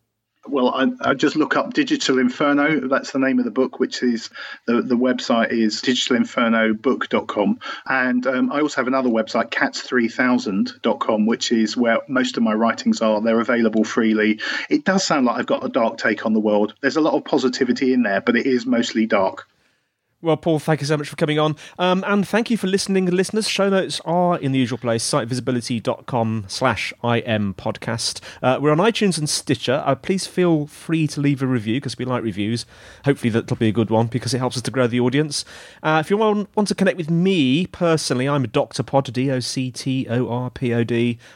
Well, 0.52 0.70
I, 0.70 0.88
I, 1.02 1.14
just 1.14 1.36
look 1.36 1.56
up 1.56 1.74
Digital 1.74 2.20
Inferno. 2.20 2.88
That's 2.88 3.12
the 3.12 3.20
name 3.20 3.40
of 3.40 3.46
the 3.46 3.52
book, 3.52 3.80
which 3.80 4.04
is 4.04 4.30
the, 4.66 4.82
the 4.82 4.96
website 4.96 5.52
is 5.52 5.82
digitalinfernobook.com. 5.82 7.60
And 7.88 8.28
um, 8.28 8.52
I 8.52 8.62
also 8.62 8.78
have 8.78 8.88
another 8.88 9.10
website, 9.10 9.50
cats3000.com, 9.50 11.26
which 11.26 11.52
is 11.52 11.78
where 11.78 12.00
most 12.08 12.38
of 12.38 12.44
my 12.44 12.54
writings 12.54 13.02
are. 13.02 13.22
They're 13.22 13.40
available 13.40 13.84
freely. 13.84 14.40
It 14.70 14.84
does 14.84 15.04
sound 15.04 15.26
like 15.26 15.38
I've 15.38 15.46
got 15.46 15.66
a 15.66 15.70
dark 15.70 15.98
take 15.98 16.26
on 16.26 16.34
the 16.34 16.40
world. 16.40 16.74
There's 16.82 16.98
a 16.98 17.02
lot 17.02 17.14
of 17.14 17.26
positivity 17.26 17.94
in 17.94 18.04
there, 18.04 18.22
but 18.22 18.36
it 18.36 18.46
is 18.46 18.66
mostly 18.66 19.06
dark. 19.06 19.48
Well, 20.22 20.36
Paul, 20.36 20.60
thank 20.60 20.82
you 20.82 20.88
so 20.88 20.98
much 20.98 21.08
for 21.08 21.16
coming 21.16 21.40
on. 21.40 21.56
Um, 21.78 22.04
and 22.06 22.28
thank 22.28 22.50
you 22.52 22.58
for 22.58 22.68
listening, 22.68 23.06
listeners. 23.06 23.48
Show 23.48 23.70
notes 23.70 24.02
are 24.04 24.38
in 24.38 24.52
the 24.52 24.60
usual 24.60 24.78
place, 24.78 25.02
sitevisibility.com 25.10 26.44
slash 26.50 26.92
im 27.02 27.54
podcast. 27.54 28.20
Uh, 28.44 28.60
we're 28.62 28.74
on 28.74 28.80
iTunes 28.80 29.18
and 29.18 29.30
Stitcher. 29.30 29.82
Uh, 29.86 29.96
please 29.96 30.28
feel 30.28 30.68
free 30.68 31.08
to 31.08 31.22
leave 31.22 31.42
a 31.42 31.48
review 31.48 31.78
because 31.78 31.98
we 31.98 32.04
like 32.04 32.22
reviews. 32.22 32.66
Hopefully 33.06 33.30
that'll 33.30 33.56
be 33.56 33.70
a 33.70 33.72
good 33.72 33.90
one 33.90 34.08
because 34.08 34.34
it 34.34 34.40
helps 34.40 34.58
us 34.58 34.64
to 34.64 34.72
grow 34.72 34.88
the 34.88 35.00
audience. 35.00 35.46
Uh, 35.82 36.02
if 36.04 36.10
you 36.10 36.18
want, 36.18 36.50
want 36.54 36.68
to 36.68 36.76
connect 36.76 36.98
with 36.98 37.10
me 37.10 37.66
personally, 37.68 38.28
I'm 38.28 38.44
Dr. 38.44 38.84
Pod, 38.84 39.14
D-O-C-T-O-R-P-O-D, 39.14 39.70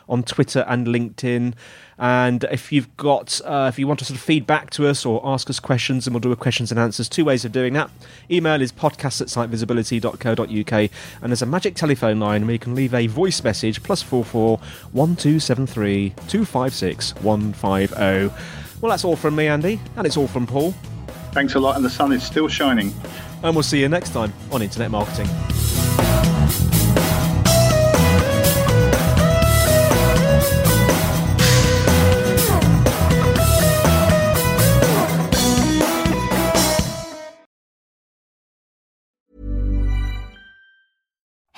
on 0.10 0.24
Twitter 0.24 0.65
and 0.67 0.88
LinkedIn. 0.88 1.54
And 1.98 2.44
if 2.52 2.72
you've 2.72 2.96
got, 2.98 3.40
uh, 3.46 3.68
if 3.72 3.78
you 3.80 3.88
want 3.88 4.00
to 4.00 4.06
sort 4.06 4.18
of 4.18 4.24
feedback 4.24 4.70
to 4.72 4.88
us 4.88 5.06
or 5.06 5.22
ask 5.24 5.50
us 5.50 5.60
questions, 5.60 6.08
and 6.08 6.14
we'll 6.14 6.22
do 6.22 6.32
a 6.32 6.36
questions 6.36 6.72
and 6.72 6.80
answers. 6.80 7.08
Two 7.08 7.26
ways 7.26 7.46
of 7.46 7.52
doing 7.52 7.74
that. 7.74 7.90
Email 8.30 8.62
is 8.62 8.72
podcast 8.72 9.22
at 9.22 9.28
sitevisibility.co.uk, 9.28 10.92
and 11.22 11.32
there's 11.32 11.42
a 11.42 11.46
magic 11.46 11.76
telephone 11.76 12.20
line 12.20 12.46
where 12.46 12.54
you 12.54 12.60
can 12.60 12.76
leave 12.76 12.94
a 12.94 13.08
voice 13.08 13.44
message 13.44 13.84
plus 13.84 14.02
four 14.02 14.26
four 14.26 14.60
one 14.92 15.16
two 15.16 15.40
seven 15.40 15.68
three 15.68 16.14
two 16.28 16.46
five 16.46 16.74
six 16.74 17.16
one 17.18 17.54
five 17.54 17.90
zero. 17.90 18.34
Well, 18.82 18.90
that's 18.90 19.06
all 19.06 19.16
from 19.16 19.36
me, 19.36 19.48
Andy, 19.48 19.80
and 19.96 20.06
it's 20.06 20.18
all 20.18 20.28
from 20.28 20.46
Paul. 20.46 20.74
Thanks 21.32 21.56
a 21.56 21.60
lot, 21.60 21.76
and 21.76 21.86
the 21.86 21.90
sun 21.90 22.12
is 22.12 22.24
still 22.24 22.48
shining. 22.48 22.94
And 23.44 23.56
we'll 23.56 23.64
see 23.64 23.80
you 23.80 23.90
next 23.90 24.10
time 24.12 24.34
on 24.52 24.62
Internet 24.62 24.92
Marketing. 24.92 26.73